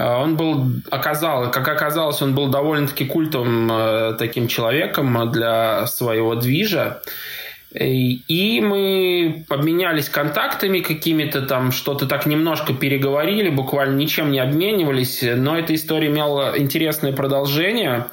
Э, 0.00 0.16
он 0.16 0.36
был, 0.36 0.64
оказал, 0.90 1.50
как 1.50 1.68
оказалось, 1.68 2.22
он 2.22 2.34
был 2.34 2.48
довольно-таки 2.48 3.04
культовым 3.04 3.70
э, 3.70 4.14
таким 4.18 4.48
человеком 4.48 5.30
для 5.30 5.86
своего 5.86 6.34
движа. 6.34 7.02
И 7.72 8.60
мы 8.60 9.44
обменялись 9.48 10.08
контактами 10.08 10.80
какими-то 10.80 11.42
там, 11.42 11.70
что-то 11.70 12.06
так 12.06 12.26
немножко 12.26 12.74
переговорили, 12.74 13.48
буквально 13.48 13.94
ничем 13.94 14.32
не 14.32 14.40
обменивались, 14.40 15.22
но 15.22 15.56
эта 15.56 15.76
история 15.76 16.08
имела 16.08 16.58
интересное 16.58 17.12
продолжение. 17.12 18.06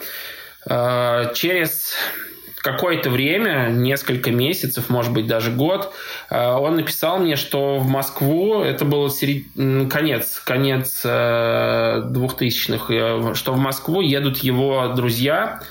Э, 0.69 1.34
через 1.34 1.95
какое-то 2.71 3.10
время, 3.10 3.69
несколько 3.69 4.32
месяцев, 4.32 4.89
может 4.89 5.13
быть, 5.13 5.25
даже 5.25 5.51
год, 5.51 5.93
э, 6.30 6.51
он 6.51 6.75
написал 6.75 7.19
мне, 7.19 7.38
что 7.38 7.77
в 7.77 7.88
Москву, 7.88 8.62
это 8.62 8.84
был 8.84 9.10
серед... 9.10 9.43
конец, 9.89 10.41
конец 10.43 11.06
2000-х, 11.06 12.93
э, 12.93 13.34
что 13.36 13.53
в 13.53 13.58
Москву 13.58 14.01
едут 14.01 14.39
его 14.39 14.89
друзья, 14.89 15.62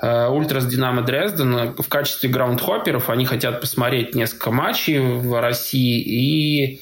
э, 0.00 0.26
Ультрас 0.28 0.66
Динамо 0.66 1.02
Дрезден 1.02 1.76
в 1.76 1.88
качестве 1.88 2.28
граундхопперов. 2.28 3.08
Они 3.08 3.24
хотят 3.24 3.60
посмотреть 3.60 4.16
несколько 4.16 4.50
матчей 4.50 4.98
в 4.98 5.40
России. 5.40 6.00
И 6.00 6.80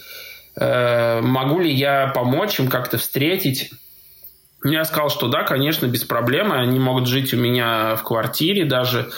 могу 0.57 1.61
ли 1.61 1.73
я 1.73 2.09
помочь 2.09 2.59
им 2.59 2.69
как-то 2.69 2.99
встретить? 2.99 3.71
Я 4.65 4.85
сказал, 4.85 5.09
что 5.09 5.29
да, 5.29 5.43
конечно, 5.43 5.87
без 5.87 6.05
проблем. 6.05 6.53
Они 6.53 6.79
могут 6.79 7.07
жить 7.07 7.33
у 7.33 7.37
меня 7.37 7.97
в 7.97 8.03
квартире 8.03 8.65
даже. 8.65 9.11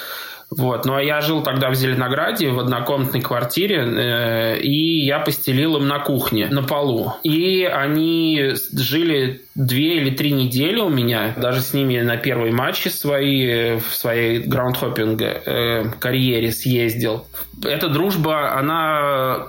Вот. 0.57 0.85
Ну, 0.85 0.95
а 0.97 1.03
я 1.03 1.21
жил 1.21 1.43
тогда 1.43 1.71
в 1.71 1.75
Зеленограде 1.75 2.51
в 2.51 2.59
однокомнатной 2.59 3.21
квартире, 3.21 3.85
э, 3.85 4.59
и 4.61 5.05
я 5.05 5.19
постелил 5.21 5.77
им 5.77 5.89
на 5.89 5.99
кухне, 5.99 6.49
на 6.51 6.63
полу. 6.63 7.15
И 7.23 7.65
они 7.65 8.53
жили 8.73 9.43
две 9.55 9.99
или 9.99 10.11
три 10.11 10.33
недели 10.33 10.81
у 10.81 10.89
меня, 10.89 11.35
даже 11.37 11.61
с 11.61 11.73
ними 11.73 12.01
на 12.01 12.17
первые 12.17 12.53
матчи 12.53 12.89
свои, 12.89 13.77
в 13.77 13.95
своей 13.95 14.41
граундхоппинг 14.41 15.23
э, 15.23 15.85
карьере 15.99 16.53
съездил. 16.53 17.27
Эта 17.65 17.89
дружба, 17.89 18.59
она 18.59 19.47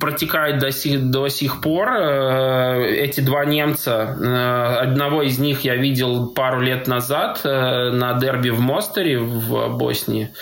протекает 0.00 0.58
до 0.58 0.72
сих, 0.72 1.10
до 1.10 1.28
сих 1.28 1.60
пор. 1.60 1.88
Э, 1.92 2.86
эти 2.86 3.20
два 3.20 3.44
немца, 3.44 4.16
э, 4.18 4.76
одного 4.82 5.22
из 5.22 5.38
них 5.38 5.60
я 5.60 5.76
видел 5.76 6.28
пару 6.28 6.60
лет 6.60 6.86
назад 6.86 7.40
э, 7.44 7.90
на 7.90 8.14
дерби 8.14 8.50
в 8.50 8.60
Мостере 8.60 9.18
в 9.18 9.76
Боснии, 9.76 10.32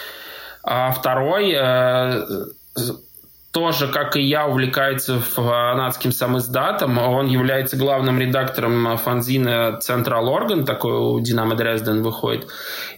а 0.63 0.91
второй 0.93 1.55
тоже, 3.53 3.87
как 3.87 4.17
и 4.17 4.23
я, 4.23 4.49
увлекается 4.49 5.21
фанатским 5.21 6.11
самоиздатом. 6.11 6.99
Он 6.99 7.29
является 7.29 7.77
главным 7.77 8.19
редактором 8.19 8.97
фанзина 8.97 9.79
Central 9.81 10.25
Organ, 10.25 10.65
такой 10.65 10.93
у 10.93 11.21
Динамо 11.21 11.55
Дрезден 11.55 12.03
выходит. 12.03 12.49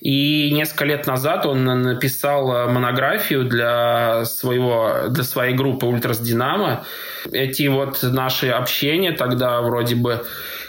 И 0.07 0.53
несколько 0.53 0.85
лет 0.85 1.09
назад 1.09 1.47
он 1.47 1.65
написал 1.65 2.69
монографию 2.69 3.45
для, 3.45 4.25
своего, 4.25 5.09
для 5.09 5.25
своей 5.25 5.53
группы 5.53 5.85
Ультрас 5.85 6.21
Динамо. 6.21 6.85
Эти 7.33 7.67
вот 7.67 8.05
наши 8.05 8.51
общения 8.51 9.11
тогда 9.11 9.61
вроде 9.63 9.97
бы 9.97 10.25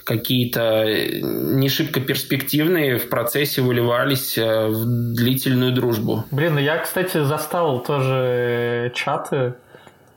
какие-то 0.06 0.86
не 1.22 1.70
шибко 1.70 2.00
перспективные 2.00 2.98
в 2.98 3.10
процессе 3.10 3.62
выливались 3.62 4.40
э, 4.40 4.70
в 4.70 5.14
длительную 5.14 5.72
дружбу. 5.72 6.24
Блин, 6.32 6.56
ну 6.56 6.60
я, 6.60 6.80
кстати, 6.80 7.24
застал 7.24 7.84
тоже 7.84 8.92
чаты 8.96 9.54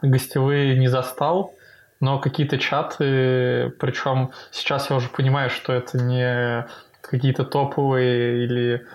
гостевые 0.00 0.78
не 0.78 0.88
застал, 0.88 1.54
но 2.00 2.20
какие-то 2.20 2.56
чаты, 2.56 3.70
причем 3.80 4.30
сейчас 4.50 4.88
я 4.88 4.96
уже 4.96 5.10
понимаю, 5.10 5.50
что 5.50 5.74
это 5.74 5.98
не 5.98 6.66
какие-то 7.02 7.44
топовые 7.44 8.44
или 8.44 8.86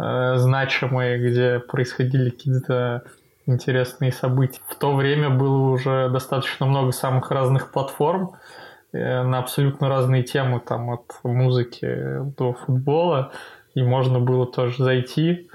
э, 0.00 0.36
значимые, 0.36 1.18
где 1.18 1.58
происходили 1.58 2.30
какие-то 2.30 3.02
интересные 3.46 4.12
события. 4.12 4.60
В 4.68 4.74
то 4.76 4.94
время 4.94 5.30
было 5.30 5.70
уже 5.70 6.08
достаточно 6.08 6.66
много 6.66 6.92
самых 6.92 7.30
разных 7.30 7.72
платформ 7.72 8.32
э, 8.92 9.22
на 9.22 9.38
абсолютно 9.38 9.88
разные 9.88 10.22
темы, 10.22 10.60
там 10.60 10.90
от 10.90 11.04
музыки 11.22 12.20
до 12.38 12.54
футбола, 12.54 13.32
и 13.74 13.82
можно 13.82 14.20
было 14.20 14.46
тоже 14.46 14.82
зайти 14.82 15.50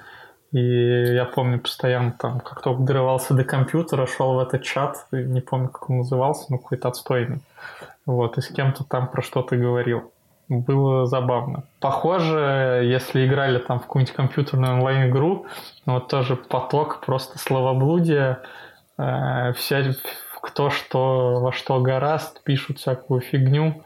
и 0.55 1.13
я 1.13 1.25
помню, 1.25 1.60
постоянно 1.60 2.13
там, 2.17 2.39
как 2.39 2.62
только 2.62 2.84
дорывался 2.84 3.34
до 3.34 3.43
компьютера, 3.43 4.05
шел 4.05 4.36
в 4.36 4.39
этот 4.39 4.63
чат, 4.63 5.05
не 5.12 5.41
помню, 5.41 5.67
как 5.67 5.89
он 5.89 5.97
назывался, 5.97 6.45
но 6.49 6.58
какой-то 6.58 6.88
отстойный. 6.88 7.41
Вот, 8.05 8.38
и 8.38 8.41
с 8.41 8.47
кем-то 8.47 8.86
там 8.86 9.10
про 9.10 9.21
что-то 9.21 9.58
говорил. 9.58 10.13
Было 10.47 11.05
забавно. 11.08 11.63
Похоже, 11.79 12.81
если 12.86 13.25
играли 13.25 13.58
там 13.58 13.79
в 13.79 13.84
какую-нибудь 13.84 14.15
компьютерную 14.15 14.73
онлайн-игру, 14.73 15.47
вот 15.86 16.08
тоже 16.08 16.36
поток 16.36 17.01
просто 17.05 17.39
словоблудия, 17.39 18.41
э, 18.97 19.53
вся, 19.53 19.84
кто 20.41 20.69
что 20.69 21.39
во 21.39 21.51
что 21.51 21.79
гораст, 21.79 22.43
пишут 22.43 22.77
всякую 22.77 23.21
фигню. 23.21 23.84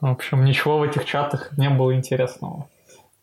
В 0.00 0.06
общем, 0.06 0.44
ничего 0.44 0.78
в 0.78 0.82
этих 0.82 1.06
чатах 1.06 1.56
не 1.56 1.70
было 1.70 1.94
интересного 1.94 2.66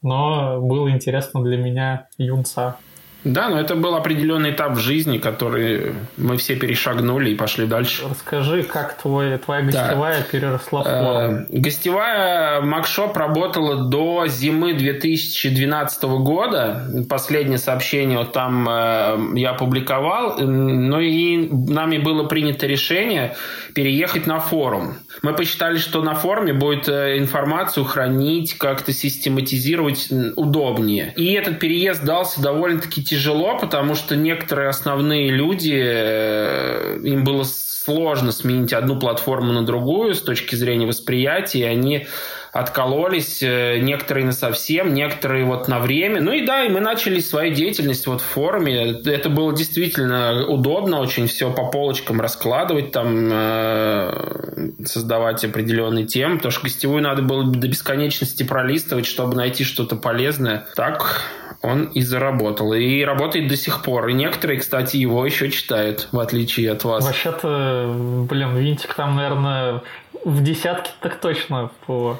но 0.02 0.60
было 0.60 0.89
интересно 0.91 1.44
для 1.44 1.58
меня 1.58 2.08
юнца. 2.17 2.78
Да, 3.23 3.49
но 3.49 3.60
это 3.60 3.75
был 3.75 3.95
определенный 3.95 4.51
этап 4.51 4.73
в 4.73 4.79
жизни, 4.79 5.19
который 5.19 5.93
мы 6.17 6.38
все 6.38 6.55
перешагнули 6.55 7.31
и 7.31 7.36
пошли 7.36 7.67
дальше. 7.67 8.03
Расскажи, 8.10 8.63
как 8.63 8.97
твой, 8.97 9.38
твоя 9.38 9.62
гостевая 9.62 10.17
да. 10.19 10.23
переросла 10.31 10.81
в 10.81 10.86
форум? 10.86 11.36
Э, 11.36 11.45
гостевая 11.49 12.62
Макшоп 12.62 13.15
работала 13.15 13.89
до 13.89 14.25
зимы 14.27 14.73
2012 14.73 16.03
года. 16.03 16.88
Последнее 17.07 17.60
сообщение 17.60 18.17
вот 18.17 18.34
там 18.34 18.67
э, 18.67 19.39
я 19.39 19.51
опубликовал. 19.51 20.39
Ну 20.39 20.99
и 20.99 21.47
нами 21.47 21.99
было 21.99 22.23
принято 22.23 22.65
решение 22.65 23.36
переехать 23.75 24.25
на 24.25 24.39
форум. 24.39 24.95
Мы 25.21 25.34
посчитали, 25.34 25.77
что 25.77 26.01
на 26.01 26.15
форуме 26.15 26.53
будет 26.53 26.89
э, 26.89 27.19
информацию 27.19 27.86
хранить, 27.86 28.57
как-то 28.57 28.93
систематизировать 28.93 30.10
удобнее. 30.36 31.13
И 31.15 31.34
этот 31.34 31.60
переезд 31.60 32.03
дался 32.03 32.41
довольно-таки 32.41 33.03
тяжело, 33.12 33.58
потому 33.58 33.93
что 33.95 34.15
некоторые 34.15 34.69
основные 34.69 35.32
люди, 35.32 35.78
э, 35.78 36.97
им 37.04 37.26
было 37.26 37.43
сложно 37.43 38.32
сменить 38.32 38.71
одну 38.71 38.97
платформу 38.97 39.52
на 39.52 39.65
другую 39.65 40.15
с 40.15 40.21
точки 40.21 40.56
зрения 40.56 40.88
восприятия, 40.88 41.67
они 41.67 42.08
откололись, 42.54 43.43
э, 43.43 43.80
некоторые 43.80 44.26
на 44.26 44.32
совсем, 44.32 44.93
некоторые 44.93 45.43
вот 45.43 45.67
на 45.67 45.80
время. 45.80 46.21
Ну 46.21 46.32
и 46.32 46.45
да, 46.45 46.63
и 46.63 46.69
мы 46.69 46.80
начали 46.80 47.19
свою 47.19 47.54
деятельность 47.54 48.08
вот 48.08 48.21
в 48.21 48.26
форуме. 48.26 49.02
Это 49.06 49.30
было 49.30 49.54
действительно 49.54 50.45
удобно, 50.47 51.02
очень 51.02 51.28
все 51.28 51.52
по 51.52 51.65
полочкам 51.65 52.21
раскладывать, 52.21 52.93
там 52.93 53.30
э, 53.30 54.71
создавать 54.86 55.43
определенные 55.43 56.06
темы, 56.06 56.38
потому 56.38 56.52
что 56.54 56.63
гостевую 56.63 57.04
надо 57.04 57.24
было 57.24 57.43
до 57.43 57.67
бесконечности 57.67 58.43
пролистывать, 58.43 59.06
чтобы 59.06 59.36
найти 59.36 59.65
что-то 59.65 59.97
полезное. 59.97 60.65
Так 60.78 61.24
он 61.62 61.86
и 61.86 62.02
заработал. 62.02 62.74
И 62.74 63.02
работает 63.04 63.47
до 63.47 63.56
сих 63.56 63.84
пор. 63.84 64.08
И 64.10 64.13
некоторые, 64.13 64.60
кстати, 64.60 64.97
его 64.97 65.26
еще 65.26 65.52
читают, 65.52 66.08
в 66.12 66.19
отличие 66.19 66.71
от 66.71 66.84
вас. 66.84 67.06
Вообще-то, 67.06 67.93
блин, 68.30 68.58
Винтик 68.58 68.93
там, 68.93 69.15
наверное, 69.15 69.82
в 70.26 70.43
десятке 70.43 70.91
так 71.02 71.19
точно 71.19 71.71
по 71.86 72.19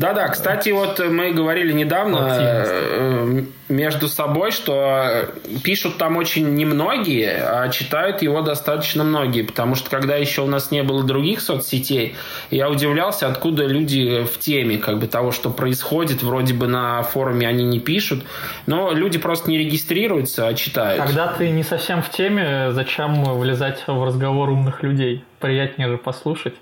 Да-да, 0.00 0.28
кстати, 0.28 0.70
вот 0.70 0.98
мы 0.98 1.30
говорили 1.32 1.72
недавно 1.74 2.34
э, 2.40 3.42
между 3.68 4.08
собой, 4.08 4.50
что 4.50 5.26
пишут 5.62 5.98
там 5.98 6.16
очень 6.16 6.54
немногие, 6.54 7.36
а 7.44 7.68
читают 7.68 8.22
его 8.22 8.40
достаточно 8.40 9.04
многие, 9.04 9.42
потому 9.42 9.74
что 9.74 9.90
когда 9.90 10.16
еще 10.16 10.40
у 10.40 10.46
нас 10.46 10.70
не 10.70 10.82
было 10.82 11.04
других 11.04 11.42
соцсетей, 11.42 12.16
я 12.50 12.70
удивлялся, 12.70 13.28
откуда 13.28 13.66
люди 13.66 14.24
в 14.24 14.38
теме 14.38 14.78
как 14.78 15.00
бы 15.00 15.06
того, 15.06 15.32
что 15.32 15.50
происходит, 15.50 16.22
вроде 16.22 16.54
бы 16.54 16.66
на 16.66 17.02
форуме 17.02 17.46
они 17.46 17.64
не 17.64 17.78
пишут, 17.78 18.24
но 18.64 18.92
люди 18.92 19.18
просто 19.18 19.50
не 19.50 19.58
регистрируются, 19.58 20.46
а 20.46 20.54
читают. 20.54 21.04
Когда 21.04 21.26
ты 21.26 21.50
не 21.50 21.62
совсем 21.62 22.00
в 22.00 22.08
теме, 22.08 22.72
зачем 22.72 23.22
влезать 23.38 23.84
в 23.86 24.02
разговор 24.02 24.48
умных 24.48 24.82
людей? 24.82 25.22
Приятнее 25.40 25.88
же 25.88 25.98
послушать. 25.98 26.54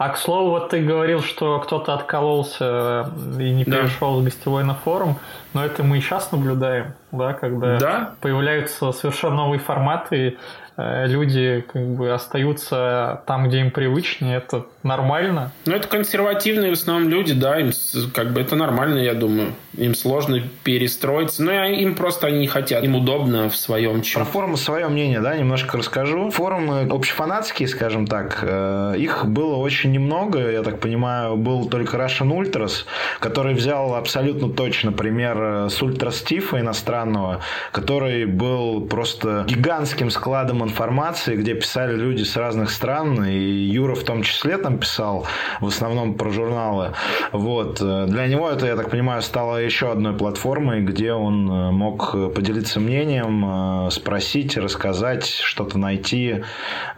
А 0.00 0.08
к 0.08 0.16
слову, 0.16 0.52
вот 0.52 0.70
ты 0.70 0.80
говорил, 0.80 1.20
что 1.20 1.58
кто-то 1.58 1.92
откололся 1.92 3.12
и 3.38 3.50
не 3.50 3.66
перешел 3.66 4.14
да. 4.14 4.22
с 4.22 4.24
гостевой 4.24 4.64
на 4.64 4.74
форум, 4.74 5.18
но 5.54 5.64
это 5.64 5.82
мы 5.82 5.98
и 5.98 6.00
сейчас 6.00 6.32
наблюдаем, 6.32 6.94
да, 7.12 7.32
когда 7.32 7.78
да? 7.78 8.14
появляются 8.20 8.92
совершенно 8.92 9.36
новые 9.36 9.60
форматы, 9.60 10.36
Э, 10.80 11.06
люди 11.06 11.64
как 11.70 11.86
бы 11.94 12.10
остаются 12.12 13.22
там, 13.26 13.48
где 13.48 13.60
им 13.60 13.70
привычнее, 13.70 14.38
это 14.38 14.66
нормально. 14.82 15.52
Ну, 15.66 15.74
это 15.74 15.86
консервативные 15.88 16.70
в 16.70 16.72
основном 16.72 17.08
люди, 17.08 17.34
да, 17.34 17.60
им 17.60 17.70
как 18.14 18.32
бы 18.32 18.40
это 18.40 18.56
нормально, 18.56 18.98
я 18.98 19.14
думаю. 19.14 19.52
Им 19.76 19.94
сложно 19.94 20.40
перестроиться, 20.64 21.42
но 21.42 21.64
им 21.64 21.94
просто 21.94 22.28
они 22.28 22.38
не 22.38 22.46
хотят, 22.46 22.82
им 22.82 22.96
удобно 22.96 23.50
в 23.50 23.56
своем 23.56 24.00
чем. 24.02 24.22
Про 24.22 24.30
форумы 24.30 24.56
свое 24.56 24.88
мнение, 24.88 25.20
да, 25.20 25.36
немножко 25.36 25.76
расскажу. 25.76 26.30
Форумы 26.30 26.88
общефанатские, 26.90 27.68
скажем 27.68 28.06
так, 28.06 28.38
э, 28.42 28.94
их 28.96 29.26
было 29.26 29.56
очень 29.56 29.92
немного, 29.92 30.50
я 30.50 30.62
так 30.62 30.80
понимаю, 30.80 31.36
был 31.36 31.68
только 31.68 31.98
Russian 31.98 32.30
Ultras, 32.30 32.84
который 33.18 33.54
взял 33.54 33.94
абсолютно 33.94 34.48
точно 34.48 34.92
пример 34.92 35.39
э, 35.40 35.68
с 35.70 35.82
Ультра 35.82 36.10
Стифа 36.10 36.60
иностранного, 36.60 37.40
который 37.72 38.26
был 38.26 38.82
просто 38.82 39.44
гигантским 39.48 40.10
складом 40.10 40.62
информации, 40.62 41.36
где 41.36 41.54
писали 41.54 41.96
люди 41.96 42.22
с 42.22 42.36
разных 42.36 42.70
стран, 42.70 43.24
и 43.24 43.38
Юра 43.38 43.94
в 43.94 44.04
том 44.04 44.22
числе 44.22 44.58
там 44.58 44.78
писал, 44.78 45.26
в 45.60 45.66
основном 45.66 46.14
про 46.14 46.30
журналы. 46.30 46.92
Вот. 47.32 47.78
Для 47.80 48.26
него 48.26 48.50
это, 48.50 48.66
я 48.66 48.76
так 48.76 48.90
понимаю, 48.90 49.22
стало 49.22 49.56
еще 49.56 49.92
одной 49.92 50.16
платформой, 50.16 50.82
где 50.82 51.12
он 51.12 51.50
э, 51.50 51.70
мог 51.70 52.12
поделиться 52.34 52.80
мнением, 52.80 53.86
э, 53.86 53.90
спросить, 53.90 54.56
рассказать, 54.56 55.26
что-то 55.26 55.78
найти, 55.78 56.44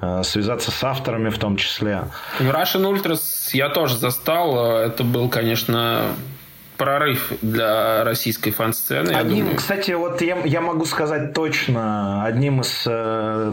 э, 0.00 0.22
связаться 0.24 0.70
с 0.70 0.84
авторами 0.84 1.28
в 1.30 1.38
том 1.38 1.56
числе. 1.56 2.04
Russian 2.40 2.84
Ultras 2.84 3.50
я 3.52 3.68
тоже 3.68 3.96
застал. 3.96 4.76
Это 4.76 5.04
был, 5.04 5.28
конечно, 5.28 6.06
прорыв 6.82 7.32
для 7.42 8.02
российской 8.02 8.50
фан-сцены. 8.50 9.12
Одним, 9.12 9.54
кстати, 9.54 9.92
вот 9.92 10.20
я, 10.20 10.36
я 10.44 10.60
могу 10.60 10.84
сказать 10.84 11.32
точно, 11.32 12.24
одним 12.24 12.60
из 12.60 12.82
э, 12.86 13.52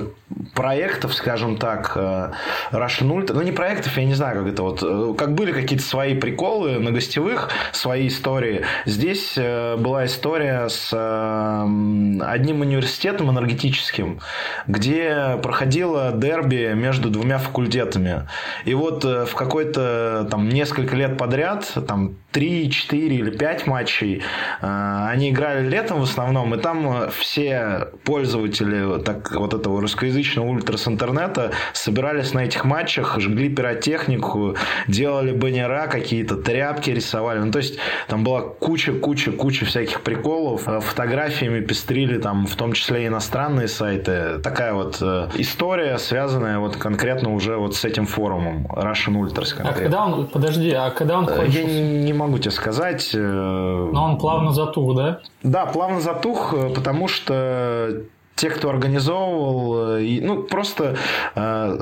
проектов, 0.55 1.13
скажем 1.13 1.57
так, 1.57 1.91
э, 1.95 2.31
Russian 2.71 3.11
Ultra, 3.11 3.33
ну 3.33 3.43
не 3.43 3.51
проектов, 3.51 3.95
я 3.97 4.05
не 4.05 4.15
знаю, 4.15 4.39
как 4.39 4.53
это 4.53 4.63
вот, 4.63 4.79
э, 4.81 5.13
как 5.15 5.35
были 5.35 5.51
какие-то 5.51 5.85
свои 5.85 6.15
приколы 6.15 6.79
на 6.79 6.91
гостевых, 6.91 7.49
свои 7.71 8.07
истории. 8.07 8.65
Здесь 8.85 9.35
э, 9.37 9.75
была 9.77 10.07
история 10.07 10.67
с 10.67 10.89
э, 10.91 12.23
одним 12.23 12.61
университетом 12.61 13.29
энергетическим, 13.29 14.21
где 14.65 15.37
проходило 15.43 16.13
дерби 16.15 16.73
между 16.73 17.11
двумя 17.11 17.37
факультетами. 17.37 18.27
И 18.65 18.73
вот 18.73 19.05
э, 19.05 19.25
в 19.25 19.35
какой-то 19.35 20.27
там 20.31 20.49
несколько 20.49 20.95
лет 20.95 21.15
подряд, 21.15 21.71
там 21.87 22.15
3, 22.31 22.71
4 22.71 23.18
или 23.19 23.32
5 23.32 23.67
матчей. 23.67 24.23
Э, 24.62 25.08
они 25.10 25.29
играли 25.29 25.67
летом 25.67 25.99
в 25.99 26.03
основном, 26.03 26.53
и 26.55 26.58
там 26.58 27.03
э, 27.03 27.10
все 27.12 27.89
пользователи 28.03 29.01
так, 29.03 29.32
вот 29.32 29.53
этого 29.53 29.82
русскоязычного 29.82 30.47
ультрас 30.47 30.88
интернета 30.88 31.51
собирались 31.73 32.34
на 32.34 32.39
этих 32.45 32.65
матчах, 32.65 33.19
жгли 33.19 33.49
пиротехнику, 33.49 34.55
делали 34.88 35.32
баннера 35.32 35.88
какие-то, 35.88 36.36
тряпки 36.36 36.91
рисовали. 36.91 37.39
Ну, 37.39 37.51
то 37.51 37.60
есть 37.60 37.79
там 38.08 38.23
была 38.23 38.41
куча, 38.41 38.93
куча, 38.93 39.32
куча 39.32 39.65
всяких 39.65 40.01
приколов. 40.01 40.67
Э, 40.67 40.79
фотографиями 40.79 41.62
пестрили 41.62 42.17
там 42.17 42.47
в 42.47 42.55
том 42.55 42.73
числе 42.73 43.08
иностранные 43.08 43.67
сайты. 43.67 44.39
Такая 44.43 44.73
вот 44.73 45.01
история, 45.36 45.97
связанная 45.97 46.60
вот 46.60 46.75
конкретно 46.75 47.34
уже 47.34 47.58
вот 47.58 47.75
с 47.75 47.86
этим 47.86 48.05
форумом 48.05 48.67
Russian 48.67 49.15
Ultras. 49.15 49.55
Конкретно. 49.55 49.69
А 49.69 49.73
когда 49.73 50.05
он, 50.05 50.27
подожди, 50.27 50.71
а 50.71 50.89
когда 50.91 51.17
он 51.19 51.25
кончился? 51.25 51.60
Я 51.60 52.03
не 52.03 52.13
могу 52.13 52.38
тебе 52.38 52.51
сказать. 52.51 53.09
Э, 53.13 53.89
Но 53.91 54.04
он 54.06 54.17
плавно 54.17 54.54
затух, 54.54 54.95
да? 54.95 55.19
Да, 55.43 55.65
плавно 55.65 56.02
затух, 56.02 56.54
э, 56.54 56.69
потому 56.74 57.08
что 57.08 58.04
те, 58.36 58.50
кто 58.50 58.69
организовывал, 58.69 59.98
э, 59.98 60.19
ну, 60.22 60.43
просто, 60.43 60.95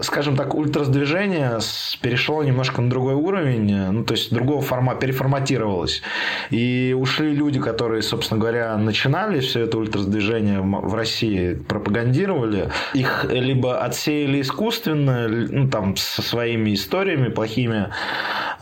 скажем 0.02 0.36
так, 0.36 0.56
ультраздвижение 0.56 1.60
перешло 2.02 2.44
немножко 2.44 2.82
на 2.82 2.90
другой 2.90 3.14
уровень, 3.14 3.76
ну, 3.92 4.04
то 4.04 4.14
есть 4.14 4.34
другого 4.34 4.64
формата, 4.64 5.02
переформатировалось. 5.02 6.02
И 6.50 6.96
ушли 7.00 7.32
люди, 7.36 7.60
которые, 7.60 8.02
собственно 8.02 8.40
говоря, 8.40 8.76
начинали 8.78 9.40
все 9.40 9.62
это 9.62 9.78
ультраздвижение 9.78 10.62
в 10.62 10.96
России, 10.96 11.54
пропагандировали. 11.54 12.72
Их 12.96 13.28
либо 13.30 13.78
отсеяли 13.78 14.42
искусственно, 14.42 15.28
ну, 15.28 15.70
там, 15.70 15.96
со 15.96 16.24
своими 16.24 16.74
историями 16.74 17.30
плохими, 17.30 17.90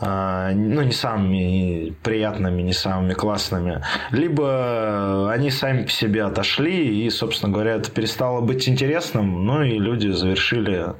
ну, 0.00 0.82
не 0.82 0.92
самыми 0.92 1.94
приятными, 2.02 2.62
не 2.62 2.72
самыми 2.72 3.14
классными, 3.14 3.82
либо 4.10 5.30
они 5.30 5.50
сами 5.50 5.84
по 5.84 5.90
себе 5.90 6.24
отошли, 6.24 7.04
и, 7.04 7.10
собственно 7.10 7.52
говоря, 7.52 7.74
это 7.74 7.90
перестало 7.90 8.40
быть 8.40 8.68
интересным, 8.68 9.46
ну, 9.46 9.62
и 9.62 9.78
люди 9.78 10.08
завершили 10.08 10.94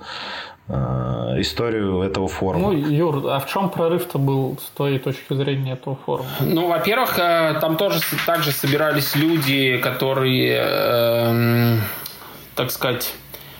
а, 0.68 1.36
историю 1.38 2.02
этого 2.02 2.26
форума. 2.26 2.72
Ну, 2.72 2.76
Юр, 2.76 3.28
а 3.28 3.38
в 3.38 3.46
чем 3.46 3.70
прорыв-то 3.70 4.18
был 4.18 4.58
с 4.60 4.70
твоей 4.70 4.98
точки 4.98 5.32
зрения 5.34 5.74
этого 5.74 5.96
форума? 6.04 6.28
Ну, 6.40 6.66
во-первых, 6.66 7.18
э, 7.20 7.58
там 7.60 7.76
тоже 7.76 8.00
также 8.26 8.50
собирались 8.50 9.14
люди, 9.14 9.76
которые, 9.76 10.58
э, 10.60 11.76
так 12.56 12.72
сказать, 12.72 13.14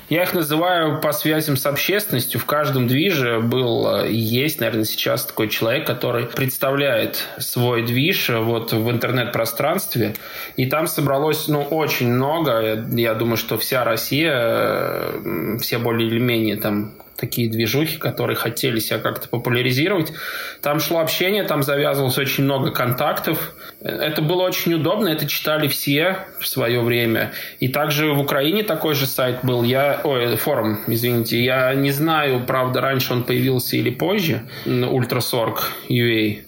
я 0.09 0.23
их 0.23 0.35
называю 0.35 1.01
по 1.01 1.13
связям 1.13 1.57
с 1.57 1.67
общественностью. 1.67 2.41
В 2.41 2.45
каждом 2.45 2.87
движе 2.87 3.41
был 3.41 4.05
и 4.05 4.15
есть, 4.15 4.61
наверное, 4.61 4.85
сейчас 4.85 5.25
такой 5.25 5.49
человек, 5.49 5.87
который 5.87 6.27
представляет 6.27 7.27
свой 7.39 7.83
движ 7.83 8.29
вот 8.31 8.73
в 8.73 8.91
интернет-пространстве. 8.91 10.15
И 10.57 10.67
там 10.67 10.87
собралось, 10.87 11.49
ну, 11.49 11.63
очень 11.63 12.13
много. 12.13 12.87
Я 12.93 13.15
думаю, 13.15 13.37
что 13.37 13.59
вся 13.59 13.85
Россия, 13.85 14.33
э, 14.35 15.59
все 15.61 15.79
более 15.79 16.09
или 16.09 16.19
менее 16.19 16.57
там 16.57 16.93
такие 17.17 17.51
движухи, 17.51 17.99
которые 17.99 18.37
хотели 18.37 18.79
себя 18.79 18.99
как-то 18.99 19.29
популяризировать. 19.29 20.13
Там 20.63 20.81
шло 20.81 21.01
общение, 21.01 21.45
там 21.45 21.63
завязывалось 21.63 22.19
очень 22.19 22.45
много 22.45 22.71
контактов. 22.71 23.55
Это 23.81 24.23
было 24.23 24.43
очень 24.43 24.75
удобно, 24.75 25.09
это 25.09 25.27
читали 25.27 25.69
все 25.69 26.27
в 26.41 26.47
свое 26.47 26.81
время. 26.81 27.33
И 27.61 27.69
также 27.69 28.13
в 28.13 28.21
Украине 28.21 28.63
такой 28.63 28.95
же 28.95 29.07
сайт 29.07 29.41
был. 29.43 29.63
Я, 29.63 30.01
ой, 30.05 30.37
форум, 30.37 30.81
извините. 30.87 31.43
Я 31.43 31.75
не 31.75 31.91
знаю, 31.91 32.45
правда, 32.47 32.81
раньше 32.81 33.13
он 33.13 33.23
появился 33.25 33.77
или 33.77 33.91
позже. 33.91 34.43
Ultrasorg.ua. 34.67 36.47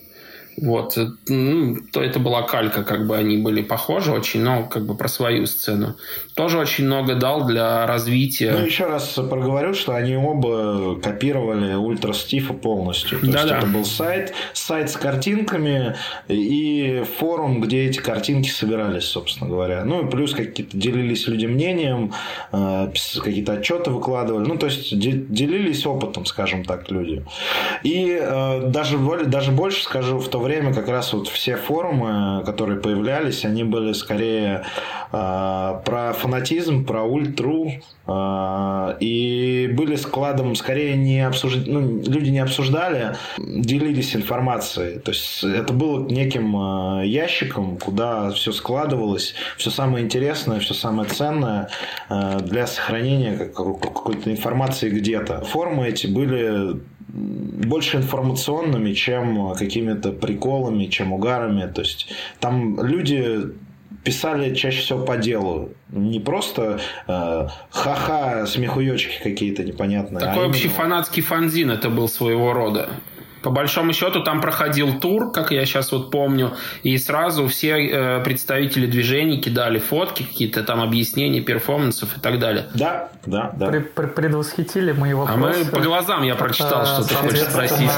Вот. 0.60 0.98
Ну, 1.28 1.76
то 1.92 2.02
это 2.02 2.18
была 2.18 2.42
калька, 2.42 2.82
как 2.82 3.06
бы 3.06 3.16
они 3.16 3.38
были 3.38 3.62
похожи 3.62 4.12
очень, 4.12 4.42
но 4.42 4.64
как 4.64 4.86
бы 4.86 4.94
про 4.94 5.08
свою 5.08 5.46
сцену. 5.46 5.96
Тоже 6.34 6.58
очень 6.58 6.86
много 6.86 7.14
дал 7.14 7.46
для 7.46 7.86
развития. 7.86 8.52
Ну, 8.52 8.64
еще 8.64 8.86
раз 8.86 9.18
проговорю, 9.30 9.74
что 9.74 9.94
они 9.94 10.16
оба 10.16 10.98
копировали 11.00 11.74
Ультра 11.74 12.12
Стифа 12.12 12.54
полностью. 12.54 13.20
То 13.20 13.26
да, 13.26 13.38
есть 13.38 13.48
да. 13.48 13.58
это 13.58 13.66
был 13.66 13.84
сайт, 13.84 14.34
сайт 14.52 14.90
с 14.90 14.96
картинками 14.96 15.96
и 16.28 17.04
форум, 17.18 17.60
где 17.60 17.86
эти 17.86 17.98
картинки 17.98 18.48
собирались, 18.48 19.04
собственно 19.04 19.48
говоря. 19.48 19.84
Ну 19.84 20.06
и 20.06 20.10
плюс 20.10 20.32
какие-то 20.32 20.76
делились 20.76 21.26
люди 21.28 21.46
мнением, 21.46 22.12
э, 22.52 22.90
какие-то 23.22 23.54
отчеты 23.54 23.90
выкладывали. 23.90 24.46
Ну, 24.46 24.56
то 24.56 24.66
есть 24.66 24.98
делились 24.98 25.86
опытом, 25.86 26.26
скажем 26.26 26.64
так, 26.64 26.90
люди. 26.90 27.24
И 27.82 28.18
э, 28.20 28.68
даже, 28.68 28.98
даже 29.26 29.52
больше 29.52 29.82
скажу, 29.82 30.18
в 30.18 30.28
то 30.28 30.38
время 30.38 30.47
время 30.48 30.72
как 30.72 30.88
раз 30.88 31.12
вот 31.12 31.28
все 31.28 31.56
форумы, 31.56 32.42
которые 32.44 32.80
появлялись, 32.80 33.44
они 33.44 33.64
были 33.64 33.92
скорее 33.92 34.64
э, 35.12 35.80
про 35.84 36.14
фанатизм, 36.14 36.86
про 36.86 37.02
ультру, 37.02 37.70
э, 38.06 38.96
и 39.00 39.70
были 39.74 39.96
складом 39.96 40.54
скорее 40.54 40.96
не 40.96 41.20
обсуждать, 41.26 41.66
ну, 41.66 42.02
люди 42.02 42.30
не 42.30 42.38
обсуждали, 42.38 43.14
делились 43.38 44.16
информацией. 44.16 44.98
То 45.00 45.10
есть 45.10 45.44
это 45.44 45.72
было 45.74 46.08
неким 46.08 46.56
э, 46.56 47.06
ящиком, 47.06 47.76
куда 47.76 48.30
все 48.30 48.52
складывалось, 48.52 49.34
все 49.58 49.70
самое 49.70 50.02
интересное, 50.04 50.60
все 50.60 50.72
самое 50.72 51.08
ценное 51.08 51.68
э, 52.08 52.40
для 52.40 52.66
сохранения 52.66 53.36
какой-то 53.36 54.30
информации 54.30 54.88
где-то. 54.88 55.42
Форумы 55.44 55.88
эти 55.88 56.06
были 56.06 56.80
больше 57.08 57.96
информационными, 57.96 58.92
чем 58.92 59.54
какими-то 59.54 60.12
приколами, 60.12 60.86
чем 60.86 61.12
угарами. 61.12 61.70
То 61.70 61.82
есть 61.82 62.12
там 62.40 62.84
люди 62.84 63.52
писали 64.04 64.54
чаще 64.54 64.80
всего 64.80 65.04
по 65.04 65.16
делу. 65.16 65.70
Не 65.90 66.20
просто 66.20 66.80
э, 67.06 67.48
ха-ха, 67.70 68.46
смехуёчки 68.46 69.22
какие-то 69.22 69.64
непонятные. 69.64 70.20
Такой 70.20 70.44
а 70.44 70.48
общий 70.48 70.68
фанатский 70.68 71.22
фанзин 71.22 71.70
это 71.70 71.90
был 71.90 72.08
своего 72.08 72.52
рода. 72.52 72.90
По 73.42 73.50
большому 73.50 73.92
счету 73.92 74.22
там 74.22 74.40
проходил 74.40 74.98
тур, 74.98 75.32
как 75.32 75.50
я 75.50 75.64
сейчас 75.64 75.92
вот 75.92 76.10
помню, 76.10 76.52
и 76.82 76.96
сразу 76.98 77.46
все 77.46 77.76
э, 77.76 78.24
представители 78.24 78.86
движений 78.86 79.40
кидали 79.40 79.78
фотки, 79.78 80.22
какие-то 80.22 80.62
там 80.62 80.80
объяснения 80.80 81.40
перформансов 81.40 82.16
и 82.16 82.20
так 82.20 82.38
далее. 82.38 82.66
Да, 82.74 83.10
да, 83.26 83.52
да. 83.54 83.66
При, 83.68 83.80
при, 83.80 84.06
предвосхитили 84.06 84.92
мои 84.92 85.14
вопросы. 85.14 85.60
А 85.60 85.64
мы 85.64 85.70
по 85.70 85.80
глазам 85.80 86.22
я 86.22 86.34
прочитал, 86.34 86.84
что 86.86 87.06
ты 87.06 87.14
хочешь 87.14 87.42
спросить. 87.42 87.90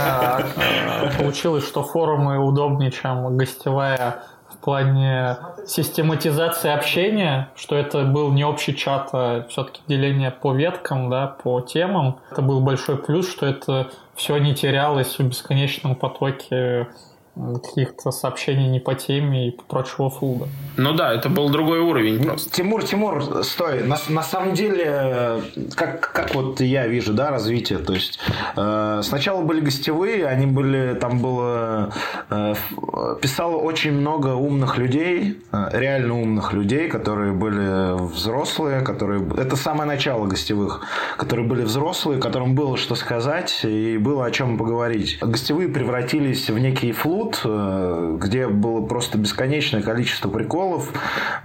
Получилось, 1.19 1.67
что 1.67 1.83
форумы 1.83 2.39
удобнее, 2.39 2.91
чем 2.91 3.37
гостевая 3.37 4.23
плане 4.61 5.37
систематизации 5.67 6.71
общения, 6.71 7.49
что 7.57 7.77
это 7.77 8.05
был 8.05 8.33
не 8.33 8.45
общий 8.45 8.77
чат, 8.77 9.11
а 9.13 9.47
все-таки 9.49 9.81
деление 9.87 10.31
по 10.31 10.53
веткам, 10.53 11.11
да, 11.11 11.27
по 11.27 11.61
темам. 11.61 12.19
Это 12.31 12.43
был 12.43 12.61
большой 12.61 12.97
плюс, 12.97 13.31
что 13.31 13.47
это 13.47 13.91
все 14.15 14.37
не 14.39 14.55
терялось 14.55 15.19
в 15.19 15.23
бесконечном 15.25 15.95
потоке 15.95 16.89
каких-то 17.35 18.11
сообщений 18.11 18.69
не 18.69 18.81
по 18.81 18.95
теме 18.95 19.49
и 19.49 19.51
прочего 19.69 20.11
флуда. 20.11 20.49
Ну 20.77 20.93
да, 20.93 21.13
это 21.13 21.29
был 21.29 21.49
другой 21.49 21.81
уровень 21.81 22.23
просто. 22.23 22.51
Тимур, 22.51 22.83
Тимур, 22.83 23.45
стой. 23.45 23.83
На, 23.85 23.97
на 24.09 24.23
самом 24.23 24.55
деле, 24.55 25.43
как, 25.77 26.13
как 26.13 26.35
вот 26.35 26.61
я 26.61 26.87
вижу, 26.87 27.13
да, 27.15 27.31
развитие. 27.31 27.79
То 27.79 27.95
есть 27.95 28.19
э, 28.57 29.01
сначала 29.03 29.43
были 29.43 29.61
гостевые, 29.61 30.27
они 30.27 30.47
были, 30.47 30.95
там 30.95 31.21
было, 31.21 31.93
э, 32.31 32.55
писало 33.21 33.57
очень 33.57 33.93
много 33.93 34.35
умных 34.35 34.77
людей, 34.79 35.39
э, 35.53 35.69
реально 35.73 36.21
умных 36.21 36.53
людей, 36.53 36.89
которые 36.89 37.33
были 37.33 37.97
взрослые, 38.13 38.81
которые, 38.81 39.27
это 39.37 39.57
самое 39.57 39.87
начало 39.87 40.27
гостевых, 40.27 40.83
которые 41.17 41.47
были 41.47 41.63
взрослые, 41.63 42.21
которым 42.21 42.55
было 42.55 42.77
что 42.77 42.95
сказать 42.95 43.61
и 43.65 43.99
было 43.99 44.27
о 44.27 44.31
чем 44.31 44.59
поговорить. 44.59 45.19
Гостевые 45.21 45.69
превратились 45.69 46.51
в 46.51 46.59
некий 46.59 46.93
флут, 46.93 47.20
Тут, 47.21 47.43
э, 47.45 48.17
где 48.19 48.49
было 48.49 48.81
просто 48.81 49.19
бесконечное 49.19 49.83
количество 49.83 50.31
приколов, 50.31 50.91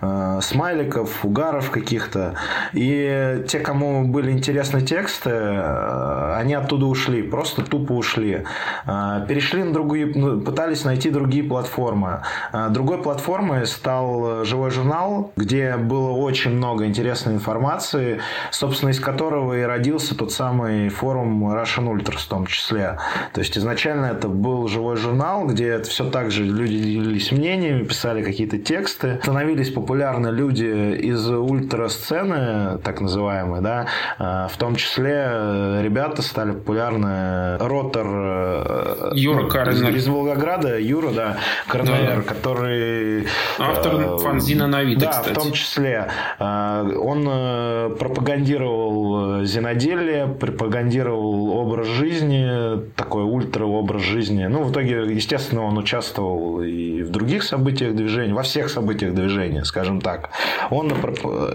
э, 0.02 0.40
смайликов, 0.42 1.26
угаров 1.26 1.70
каких-то. 1.70 2.36
И 2.72 3.44
те, 3.50 3.60
кому 3.60 4.08
были 4.08 4.32
интересны 4.32 4.80
тексты, 4.80 5.32
э, 5.32 6.36
они 6.38 6.54
оттуда 6.54 6.86
ушли, 6.86 7.24
просто 7.24 7.62
тупо 7.62 7.92
ушли. 7.92 8.46
Перешли 8.86 9.64
на 9.64 9.74
другие, 9.74 10.06
ну, 10.16 10.40
пытались 10.40 10.86
найти 10.86 11.10
другие 11.10 11.44
платформы. 11.44 12.22
Другой 12.70 13.02
платформой 13.04 13.66
стал 13.66 14.46
живой 14.46 14.72
журнал, 14.72 15.34
где 15.36 15.76
было 15.76 16.12
очень 16.12 16.52
много 16.52 16.86
интересной 16.86 17.34
информации, 17.34 18.22
собственно, 18.52 18.92
из 18.92 19.02
которого 19.02 19.58
и 19.58 19.64
родился 19.64 20.16
тот 20.16 20.32
самый 20.32 20.88
форум 20.88 21.46
Russian 21.54 21.94
Ultras 21.94 22.20
в 22.20 22.28
том 22.28 22.46
числе. 22.46 22.98
То 23.34 23.42
есть 23.42 23.58
изначально 23.58 24.06
это 24.06 24.30
был 24.30 24.70
живой 24.70 24.96
журнал, 24.96 25.46
где 25.46 25.65
это 25.68 25.90
все 25.90 26.10
так 26.10 26.32
же 26.32 26.44
люди 26.44 26.78
делились 26.78 27.32
мнениями, 27.32 27.84
писали 27.84 28.24
какие-то 28.24 28.58
тексты. 28.58 29.20
Становились 29.22 29.70
популярны 29.70 30.28
люди 30.28 30.96
из 30.96 31.28
ультрасцены, 31.30 32.78
так 32.84 33.02
называемые, 33.02 33.62
да, 33.62 33.88
а, 34.18 34.48
в 34.48 34.58
том 34.58 34.76
числе 34.76 35.26
э, 35.28 35.82
ребята 35.84 36.22
стали 36.22 36.52
популярны. 36.52 37.58
Ротор 37.58 38.08
э, 38.08 39.12
Юра 39.14 39.44
ну, 39.44 39.50
Карнер. 39.50 39.96
Из 39.96 40.08
Волгограда, 40.08 40.80
Юра, 40.80 41.12
да, 41.12 41.38
Карнер, 41.68 42.18
да. 42.18 42.22
который... 42.22 43.28
Автор 43.60 43.96
э, 43.96 44.18
фанзина 44.18 44.68
Навида, 44.68 45.02
Да, 45.02 45.12
кстати. 45.12 45.30
в 45.30 45.34
том 45.34 45.52
числе. 45.52 46.08
Он 46.40 47.96
пропагандировал 47.98 49.44
зиноделие, 49.44 50.28
пропагандировал 50.28 51.50
образ 51.50 51.88
жизни, 51.88 52.80
такой 52.96 53.24
ультра 53.24 53.66
образ 53.66 54.02
жизни. 54.02 54.46
Ну, 54.46 54.64
в 54.64 54.72
итоге, 54.72 55.06
естественно, 55.14 55.55
он 55.62 55.78
участвовал 55.78 56.62
и 56.62 57.04
в 57.04 57.10
других 57.10 57.44
событиях 57.44 57.96
движения, 57.96 58.34
во 58.34 58.44
всех 58.44 58.70
событиях 58.70 59.14
движения, 59.14 59.64
скажем 59.64 60.02
так. 60.02 60.30
Он, 60.70 60.92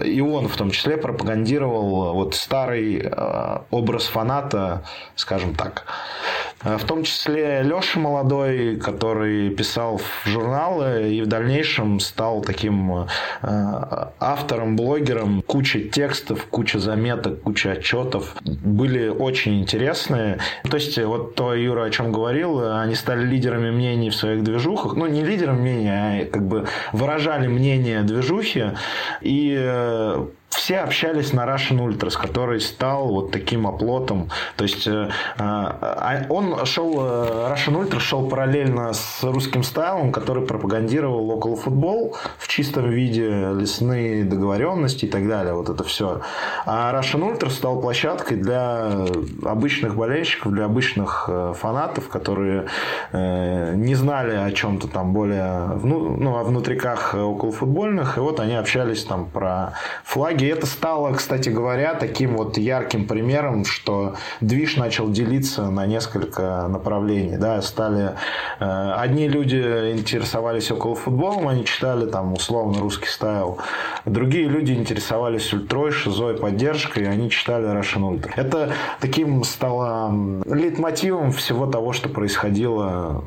и 0.03 0.21
он 0.21 0.47
в 0.47 0.55
том 0.55 0.71
числе 0.71 0.97
пропагандировал 0.97 2.13
вот 2.13 2.35
старый 2.35 3.01
э, 3.03 3.57
образ 3.69 4.07
фаната, 4.07 4.83
скажем 5.15 5.55
так. 5.55 5.85
Э, 6.63 6.77
в 6.77 6.83
том 6.85 7.03
числе 7.03 7.61
Леша 7.63 7.99
молодой, 7.99 8.77
который 8.77 9.49
писал 9.49 9.97
в 9.97 10.27
журналы 10.27 11.13
и 11.13 11.21
в 11.21 11.27
дальнейшем 11.27 11.99
стал 11.99 12.41
таким 12.41 12.91
э, 12.93 13.07
автором, 14.19 14.75
блогером. 14.75 15.41
Куча 15.41 15.79
текстов, 15.79 16.45
куча 16.45 16.79
заметок, 16.79 17.41
куча 17.41 17.71
отчетов. 17.71 18.35
Были 18.43 19.07
очень 19.07 19.61
интересные. 19.61 20.39
То 20.69 20.77
есть, 20.77 20.97
вот 20.97 21.35
то 21.35 21.53
Юра 21.53 21.85
о 21.85 21.89
чем 21.89 22.11
говорил, 22.11 22.77
они 22.79 22.95
стали 22.95 23.25
лидерами 23.25 23.71
мнений 23.71 24.09
в 24.09 24.15
своих 24.15 24.43
движухах. 24.43 24.93
Ну, 24.95 25.07
не 25.07 25.23
лидером 25.23 25.61
мнения, 25.61 26.21
а 26.21 26.25
как 26.25 26.47
бы 26.47 26.67
выражали 26.93 27.47
мнение 27.47 28.01
движухи. 28.03 28.71
И 29.21 29.55
э, 29.57 30.25
все 30.51 30.79
общались 30.79 31.33
на 31.33 31.45
Russian 31.45 31.79
Ultras, 31.79 32.17
который 32.21 32.59
стал 32.59 33.07
вот 33.07 33.31
таким 33.31 33.65
оплотом. 33.65 34.29
То 34.57 34.65
есть 34.65 34.85
э, 34.85 35.09
э, 35.37 36.25
он 36.29 36.65
шел, 36.65 36.93
э, 36.99 37.53
Russian 37.53 37.81
Ultras 37.81 37.99
шел 37.99 38.27
параллельно 38.27 38.93
с 38.93 39.23
русским 39.23 39.63
стайлом, 39.63 40.11
который 40.11 40.45
пропагандировал 40.45 41.29
около 41.31 41.55
футбол 41.55 42.17
в 42.37 42.47
чистом 42.47 42.89
виде, 42.89 43.29
лесные 43.53 44.25
договоренности 44.25 45.05
и 45.05 45.07
так 45.07 45.27
далее. 45.27 45.53
Вот 45.53 45.69
это 45.69 45.83
все. 45.83 46.21
А 46.65 46.93
Russian 46.93 47.21
Ultras 47.21 47.51
стал 47.51 47.79
площадкой 47.79 48.35
для 48.35 49.05
обычных 49.43 49.95
болельщиков, 49.95 50.51
для 50.51 50.65
обычных 50.65 51.29
фанатов, 51.55 52.09
которые 52.09 52.67
не 53.13 53.95
знали 53.95 54.35
о 54.35 54.51
чем-то 54.51 54.87
там 54.87 55.13
более, 55.13 55.79
ну, 55.83 56.37
о 56.37 56.43
внутриках 56.43 57.15
околофутбольных, 57.15 58.17
и 58.17 58.19
вот 58.19 58.39
они 58.39 58.55
общались 58.55 59.03
там 59.05 59.25
про 59.25 59.73
флаги 60.03 60.40
и 60.41 60.47
это 60.47 60.65
стало, 60.65 61.13
кстати 61.13 61.49
говоря, 61.49 61.93
таким 61.93 62.35
вот 62.35 62.57
ярким 62.57 63.07
примером, 63.07 63.65
что 63.65 64.15
движ 64.39 64.75
начал 64.75 65.09
делиться 65.09 65.69
на 65.69 65.85
несколько 65.85 66.67
направлений. 66.67 67.37
Да, 67.37 67.61
стали 67.61 68.15
э, 68.59 68.93
одни 68.97 69.27
люди 69.27 69.57
интересовались 69.57 70.71
около 70.71 70.95
футболом, 70.95 71.47
они 71.47 71.65
читали 71.65 72.09
там 72.09 72.33
условно 72.33 72.79
русский 72.79 73.07
стайл. 73.07 73.59
Другие 74.05 74.47
люди 74.47 74.71
интересовались 74.73 75.53
ультрой, 75.53 75.91
шизой, 75.91 76.37
поддержкой, 76.37 77.03
и 77.03 77.07
они 77.07 77.29
читали 77.29 77.67
Russian 77.67 78.01
Ultra. 78.01 78.31
Это 78.35 78.73
таким 78.99 79.43
стало 79.43 80.11
лейтмотивом 80.45 81.31
всего 81.31 81.67
того, 81.67 81.93
что 81.93 82.09
происходило 82.09 83.23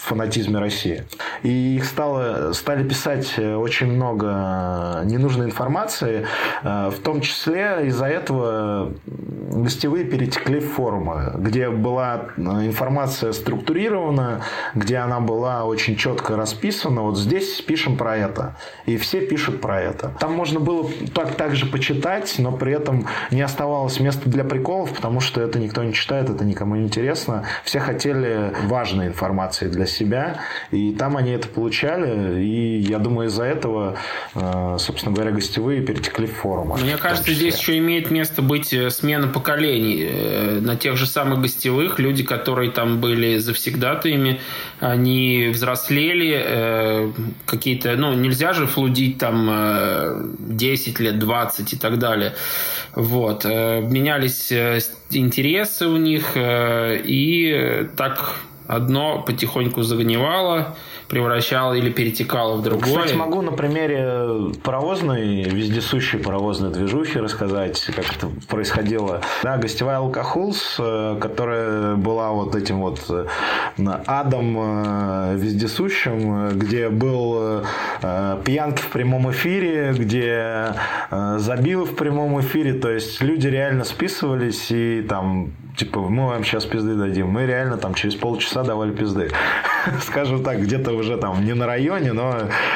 фанатизме 0.00 0.58
России. 0.58 1.04
И 1.42 1.76
их 1.76 1.84
стало, 1.84 2.52
стали 2.52 2.86
писать 2.86 3.34
э, 3.36 3.54
очень 3.54 3.88
много 3.88 5.02
ненужной 5.04 5.46
информации, 5.46 6.26
э, 6.62 6.90
в 6.90 6.98
том 7.00 7.20
числе 7.20 7.86
из-за 7.86 8.06
этого 8.06 8.92
гостевые 9.06 10.04
перетекли 10.04 10.60
в 10.60 10.72
форумы, 10.72 11.32
где 11.36 11.68
была 11.70 12.26
э, 12.36 12.40
информация 12.40 13.32
структурирована, 13.32 14.42
где 14.74 14.98
она 14.98 15.20
была 15.20 15.64
очень 15.64 15.96
четко 15.96 16.36
расписана. 16.36 17.02
Вот 17.02 17.18
здесь 17.18 17.60
пишем 17.60 17.96
про 17.96 18.16
это. 18.16 18.56
И 18.86 18.96
все 18.96 19.20
пишут 19.20 19.60
про 19.60 19.80
это. 19.80 20.12
Там 20.20 20.34
можно 20.34 20.60
было 20.60 20.88
так, 21.14 21.34
так 21.34 21.56
же 21.56 21.66
почитать, 21.66 22.34
но 22.38 22.52
при 22.52 22.72
этом 22.72 23.06
не 23.30 23.42
оставалось 23.42 24.00
места 24.00 24.28
для 24.28 24.44
приколов, 24.44 24.92
потому 24.92 25.20
что 25.20 25.40
это 25.40 25.58
никто 25.58 25.82
не 25.82 25.92
читает, 25.92 26.30
это 26.30 26.44
никому 26.44 26.76
не 26.76 26.84
интересно. 26.84 27.44
Все 27.64 27.80
хотели 27.80 28.52
важной 28.64 29.08
информации 29.08 29.66
для 29.68 29.86
себя, 29.88 30.40
и 30.70 30.92
там 30.92 31.16
они 31.16 31.32
это 31.32 31.48
получали, 31.48 32.42
и 32.42 32.78
я 32.80 32.98
думаю, 32.98 33.28
из-за 33.28 33.44
этого, 33.44 33.96
э, 34.34 34.76
собственно 34.78 35.14
говоря, 35.14 35.32
гостевые 35.32 35.82
перетекли 35.82 36.26
в 36.26 36.32
форумы. 36.32 36.76
Мне 36.78 36.96
кажется, 36.96 37.32
здесь 37.32 37.58
еще 37.58 37.78
имеет 37.78 38.10
место 38.10 38.42
быть 38.42 38.72
э, 38.72 38.90
смена 38.90 39.28
поколений. 39.28 40.06
Э, 40.08 40.60
на 40.60 40.76
тех 40.76 40.96
же 40.96 41.06
самых 41.06 41.40
гостевых 41.40 41.98
люди, 41.98 42.22
которые 42.22 42.70
там 42.70 43.00
были 43.00 43.38
завсегдатаями, 43.38 44.40
они 44.80 45.50
взрослели, 45.52 47.12
какие-то, 47.46 47.96
ну, 47.96 48.14
нельзя 48.14 48.52
же 48.52 48.66
флудить 48.66 49.18
там 49.18 50.36
10 50.38 51.00
лет, 51.00 51.18
20 51.18 51.72
и 51.72 51.76
так 51.76 51.98
далее. 51.98 52.34
Вот. 52.94 53.44
Менялись 53.44 54.52
интересы 55.10 55.86
у 55.86 55.96
них, 55.96 56.32
и 56.36 57.88
так 57.96 58.34
одно 58.68 59.22
потихоньку 59.22 59.82
загнивало, 59.82 60.76
превращало 61.08 61.72
или 61.72 61.90
перетекало 61.90 62.56
в 62.56 62.62
другое. 62.62 63.02
Кстати, 63.02 63.14
могу 63.14 63.40
на 63.40 63.52
примере 63.52 64.52
паровозной, 64.62 65.42
вездесущей 65.44 66.18
паровозной 66.18 66.70
движухи 66.70 67.18
рассказать, 67.18 67.82
как 67.96 68.14
это 68.14 68.28
происходило. 68.46 69.22
Да, 69.42 69.56
гостевая 69.56 69.96
Алкохулс, 69.96 70.76
э, 70.78 71.16
которая 71.18 71.96
была 71.96 72.30
вот 72.30 72.54
этим 72.54 72.80
вот 72.80 73.00
э, 73.08 73.26
адом 74.06 74.56
э, 74.58 75.36
вездесущим, 75.36 76.50
где 76.58 76.90
был 76.90 77.64
пьянки 78.44 78.82
в 78.82 78.88
прямом 78.88 79.30
эфире, 79.30 79.94
где 79.96 80.74
забилы 81.10 81.86
в 81.86 81.96
прямом 81.96 82.38
эфире, 82.40 82.74
то 82.74 82.90
есть 82.90 83.22
люди 83.22 83.46
реально 83.46 83.84
списывались 83.84 84.70
и 84.70 85.02
там 85.08 85.52
типа, 85.78 86.00
мы 86.00 86.26
вам 86.26 86.44
сейчас 86.44 86.64
пизды 86.64 86.94
дадим. 86.94 87.28
Мы 87.28 87.46
реально 87.46 87.76
там 87.78 87.94
через 87.94 88.16
полчаса 88.16 88.64
давали 88.64 88.92
пизды. 88.92 89.30
Скажем 90.02 90.42
так, 90.42 90.60
где-то 90.60 90.92
уже 90.92 91.16
там 91.16 91.44
не 91.44 91.54
на 91.54 91.66
районе, 91.66 92.12
но 92.12 92.34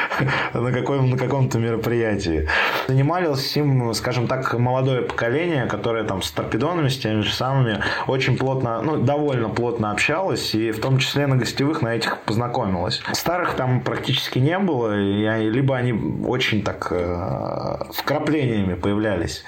на, 0.53 0.71
каком, 0.71 1.09
на 1.09 1.17
каком-то 1.17 1.59
мероприятии. 1.59 2.47
Занимались 2.87 3.55
им, 3.57 3.93
скажем 3.93 4.27
так, 4.27 4.53
молодое 4.53 5.01
поколение, 5.01 5.65
которое 5.65 6.03
там 6.03 6.21
с 6.21 6.31
торпедонами, 6.31 6.89
с 6.89 6.97
теми 6.97 7.21
же 7.21 7.33
самыми, 7.33 7.79
очень 8.07 8.37
плотно, 8.37 8.81
ну, 8.81 8.97
довольно 8.97 9.49
плотно 9.49 9.91
общалось, 9.91 10.53
и 10.55 10.71
в 10.71 10.79
том 10.79 10.97
числе 10.97 11.27
на 11.27 11.37
гостевых 11.37 11.81
на 11.81 11.95
этих 11.95 12.19
познакомилась. 12.19 13.01
Старых 13.13 13.53
там 13.53 13.81
практически 13.81 14.39
не 14.39 14.57
было, 14.59 14.99
и 14.99 15.49
либо 15.49 15.75
они 15.75 15.93
очень 16.25 16.63
так 16.63 16.87
э, 16.91 17.77
вкраплениями 17.93 18.75
появлялись. 18.75 19.43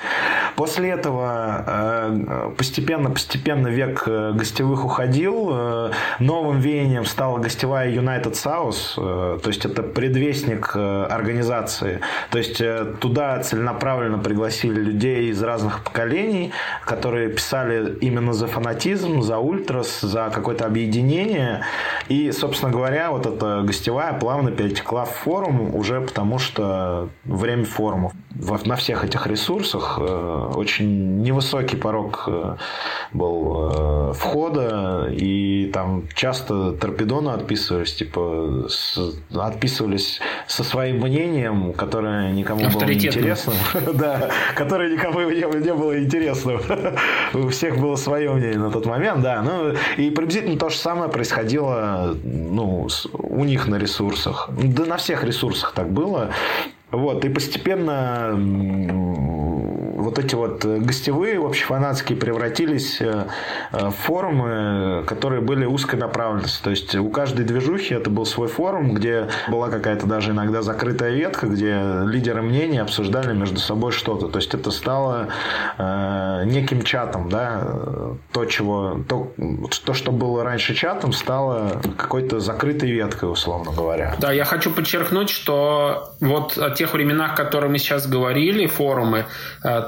После 0.56 0.90
этого 0.90 1.64
э, 1.68 2.52
постепенно, 2.58 3.10
постепенно 3.10 3.68
век 3.68 4.04
э, 4.08 4.32
гостевых 4.34 4.86
уходил. 4.86 5.50
Э, 5.52 5.92
новым 6.20 6.60
веянием 6.60 7.06
стала 7.06 7.40
гостевая 7.56 7.90
United 7.90 8.34
South, 8.34 9.40
то 9.40 9.48
есть 9.48 9.66
это 9.66 9.82
предвестник 9.82 10.76
организации. 10.76 12.02
То 12.32 12.38
есть 12.38 12.62
туда 13.00 13.40
целенаправленно 13.40 14.18
пригласили 14.18 14.82
людей 14.82 15.30
из 15.30 15.42
разных 15.42 15.84
поколений, 15.84 16.52
которые 16.86 17.30
писали 17.30 17.98
именно 18.02 18.34
за 18.34 18.48
фанатизм, 18.48 19.22
за 19.22 19.38
ультрас, 19.38 20.02
за 20.02 20.30
какое-то 20.34 20.66
объединение. 20.66 21.64
И, 22.10 22.32
собственно 22.32 22.72
говоря, 22.72 23.12
вот 23.12 23.26
эта 23.26 23.62
гостевая 23.64 24.14
плавно 24.20 24.52
перетекла 24.52 25.06
в 25.06 25.12
форум 25.12 25.74
уже 25.74 26.02
потому, 26.02 26.40
что 26.40 27.10
время 27.24 27.64
форумов. 27.64 28.12
На 28.66 28.76
всех 28.76 29.06
этих 29.06 29.28
ресурсах 29.28 29.98
очень 29.98 31.22
невысокий 31.22 31.78
порог 31.78 32.26
э, 32.28 32.56
был 33.14 34.10
э, 34.10 34.14
входа, 34.14 35.08
и 35.10 35.72
там 35.74 36.04
часто 36.14 36.74
торпедоны 36.74 37.30
отписывались, 37.36 37.94
типа, 37.94 38.66
с, 38.68 39.00
отписывались 39.34 40.20
со 40.48 40.64
своим 40.64 40.98
мнением, 40.98 41.74
которое 41.74 42.32
никому 42.32 42.70
было 42.70 42.84
не 42.84 42.94
интересно. 42.94 43.54
Да, 43.94 44.30
которое 44.56 44.92
никому 44.92 45.22
не 45.22 45.74
было 45.74 46.00
интересно. 46.00 46.60
У 47.34 47.50
всех 47.50 47.78
было 47.78 47.96
свое 47.96 48.32
мнение 48.34 48.60
на 48.60 48.72
тот 48.72 48.86
момент, 48.86 49.22
да. 49.22 49.42
Ну, 49.42 49.74
и 49.98 50.10
приблизительно 50.10 50.58
то 50.58 50.70
же 50.70 50.78
самое 50.78 51.10
происходило 51.10 52.16
ну, 52.24 52.88
у 53.14 53.46
них 53.46 53.68
на 53.68 53.76
ресурсах. 53.76 54.50
Да 54.52 54.86
на 54.86 54.98
всех 54.98 55.24
ресурсах 55.24 55.74
так 55.74 55.92
было. 55.92 56.32
Вот, 56.92 57.26
и 57.26 57.30
постепенно 57.30 58.34
вот 60.06 60.20
эти 60.20 60.36
вот 60.36 60.64
гостевые, 60.64 61.44
общефанатские 61.46 62.18
превратились 62.18 63.02
э, 63.02 63.26
э, 63.72 63.90
в 63.90 63.92
форумы, 63.92 65.04
которые 65.08 65.42
были 65.42 65.66
узкой 65.66 65.96
направленности. 65.96 66.64
То 66.64 66.70
есть 66.70 66.96
у 66.96 67.10
каждой 67.10 67.46
движухи 67.46 67.94
это 67.94 68.10
был 68.10 68.26
свой 68.26 68.48
форум, 68.48 68.94
где 68.94 69.28
была 69.50 69.70
какая-то 69.70 70.06
даже 70.06 70.32
иногда 70.32 70.62
закрытая 70.62 71.12
ветка, 71.12 71.48
где 71.48 72.04
лидеры 72.06 72.42
мнений 72.42 72.78
обсуждали 72.78 73.34
между 73.34 73.60
собой 73.60 73.92
что-то. 73.92 74.28
То 74.28 74.38
есть 74.38 74.54
это 74.54 74.72
стало 74.72 75.30
э, 75.78 76.44
неким 76.46 76.84
чатом, 76.84 77.30
да, 77.30 77.68
то, 78.32 78.46
чего, 78.46 79.00
то, 79.08 79.34
то, 79.86 79.94
что 79.94 80.12
было 80.12 80.44
раньше 80.44 80.76
чатом, 80.76 81.14
стало 81.14 81.82
какой-то 81.98 82.40
закрытой 82.40 82.92
веткой, 82.92 83.32
условно 83.32 83.72
говоря. 83.72 84.16
Да, 84.20 84.32
я 84.32 84.46
хочу 84.46 84.72
подчеркнуть, 84.72 85.30
что 85.30 86.12
вот 86.22 86.58
о 86.58 86.70
тех 86.70 86.94
временах, 86.94 87.34
о 87.34 87.36
которых 87.36 87.72
мы 87.72 87.80
сейчас 87.80 88.08
говорили, 88.08 88.68
форумы, 88.68 89.26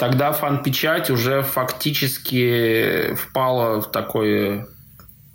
тогда 0.08 0.32
фан-печать 0.32 1.10
уже 1.10 1.42
фактически 1.42 3.14
впала 3.16 3.82
в 3.82 3.92
такой 3.92 4.66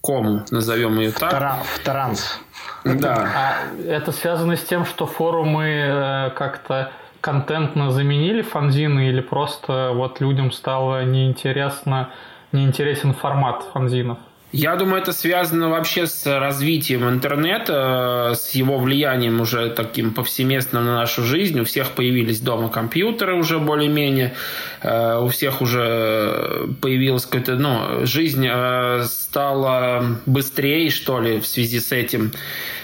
ком, 0.01 0.45
назовем 0.51 0.99
ее 0.99 1.12
так. 1.12 1.62
В 1.64 1.79
транс. 1.85 2.41
Да. 2.85 3.29
А 3.37 3.55
это 3.87 4.12
связано 4.12 4.57
с 4.57 4.64
тем, 4.64 4.87
что 4.87 5.07
форумы 5.07 5.64
э, 5.64 6.31
как-то 6.31 6.91
контентно 7.20 7.91
заменили 7.91 8.43
фанзины 8.43 9.09
или 9.09 9.20
просто 9.20 9.93
вот 9.95 10.20
людям 10.20 10.51
стало 10.51 11.05
неинтересно, 11.05 12.09
неинтересен 12.51 13.12
формат 13.14 13.62
фанзинов? 13.73 14.18
Я 14.53 14.76
думаю, 14.76 15.00
это 15.00 15.12
связано 15.12 15.70
вообще 15.70 16.07
с 16.07 16.26
развитием 16.26 17.09
интернета, 17.09 18.32
с 18.34 18.50
его 18.50 18.78
влиянием 18.78 19.40
уже 19.40 19.70
таким 19.70 20.12
повсеместным 20.12 20.84
на 20.84 20.96
нашу 20.96 21.22
жизнь. 21.22 21.59
У 21.59 21.64
всех 21.64 21.92
появились 21.92 22.38
дома 22.40 22.68
компьютеры 22.68 23.34
уже 23.34 23.59
более-менее, 23.59 24.34
э, 24.82 25.18
у 25.18 25.28
всех 25.28 25.62
уже 25.62 26.68
появилась 26.82 27.24
какая-то, 27.24 27.55
ну, 27.55 28.05
жизнь 28.05 28.46
э, 28.46 29.05
стала 29.05 30.18
быстрее, 30.26 30.90
что 30.90 31.18
ли, 31.18 31.40
в 31.40 31.46
связи 31.46 31.80
с 31.80 31.90
этим. 31.90 32.32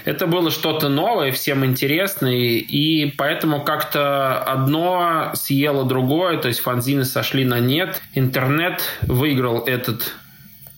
Это 0.06 0.26
было 0.26 0.50
что-то 0.50 0.88
новое, 0.88 1.32
всем 1.32 1.66
интересно, 1.66 2.28
и 2.28 3.10
поэтому 3.18 3.62
как-то 3.62 4.42
одно 4.42 5.32
съело 5.34 5.84
другое, 5.84 6.38
то 6.38 6.48
есть 6.48 6.60
фанзины 6.60 7.04
сошли 7.04 7.44
на 7.44 7.60
нет. 7.60 8.00
Интернет 8.14 8.80
выиграл 9.02 9.64
этот 9.66 10.14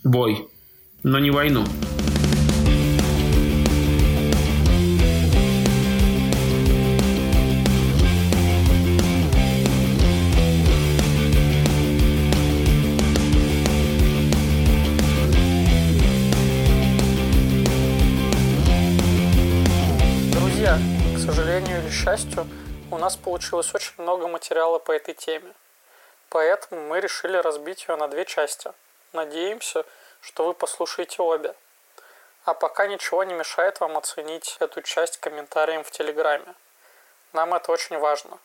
бой 0.03 0.50
но 1.03 1.19
не 1.19 1.31
войну. 1.31 1.65
Друзья, 20.33 20.79
к 21.15 21.19
сожалению 21.19 21.83
или 21.83 21.91
счастью, 21.91 22.47
у 22.91 22.99
нас 22.99 23.17
получилось 23.17 23.75
очень 23.75 23.93
много 23.99 24.29
материала 24.29 24.79
по 24.79 24.93
этой 24.93 25.15
теме. 25.15 25.53
Поэтому 26.29 26.89
мы 26.89 27.01
решили 27.01 27.37
разбить 27.37 27.87
ее 27.89 27.97
на 27.97 28.09
две 28.09 28.25
части. 28.25 28.71
Надеемся, 29.13 29.85
что 30.21 30.47
вы 30.47 30.55
послушаете 30.55 31.23
обе. 31.23 31.55
А 32.45 32.55
пока 32.55 32.87
ничего 32.87 33.25
не 33.25 33.35
мешает 33.35 33.81
вам 33.81 33.97
оценить 33.97 34.57
эту 34.61 34.83
часть 34.83 35.19
комментарием 35.19 35.85
в 35.85 35.91
Телеграме. 35.91 36.55
Нам 37.33 37.55
это 37.55 37.71
очень 37.71 37.99
важно. 37.99 38.39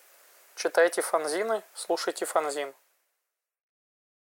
Читайте 0.56 1.02
фанзины, 1.02 1.64
слушайте 1.74 2.26
фанзин. 2.26 2.74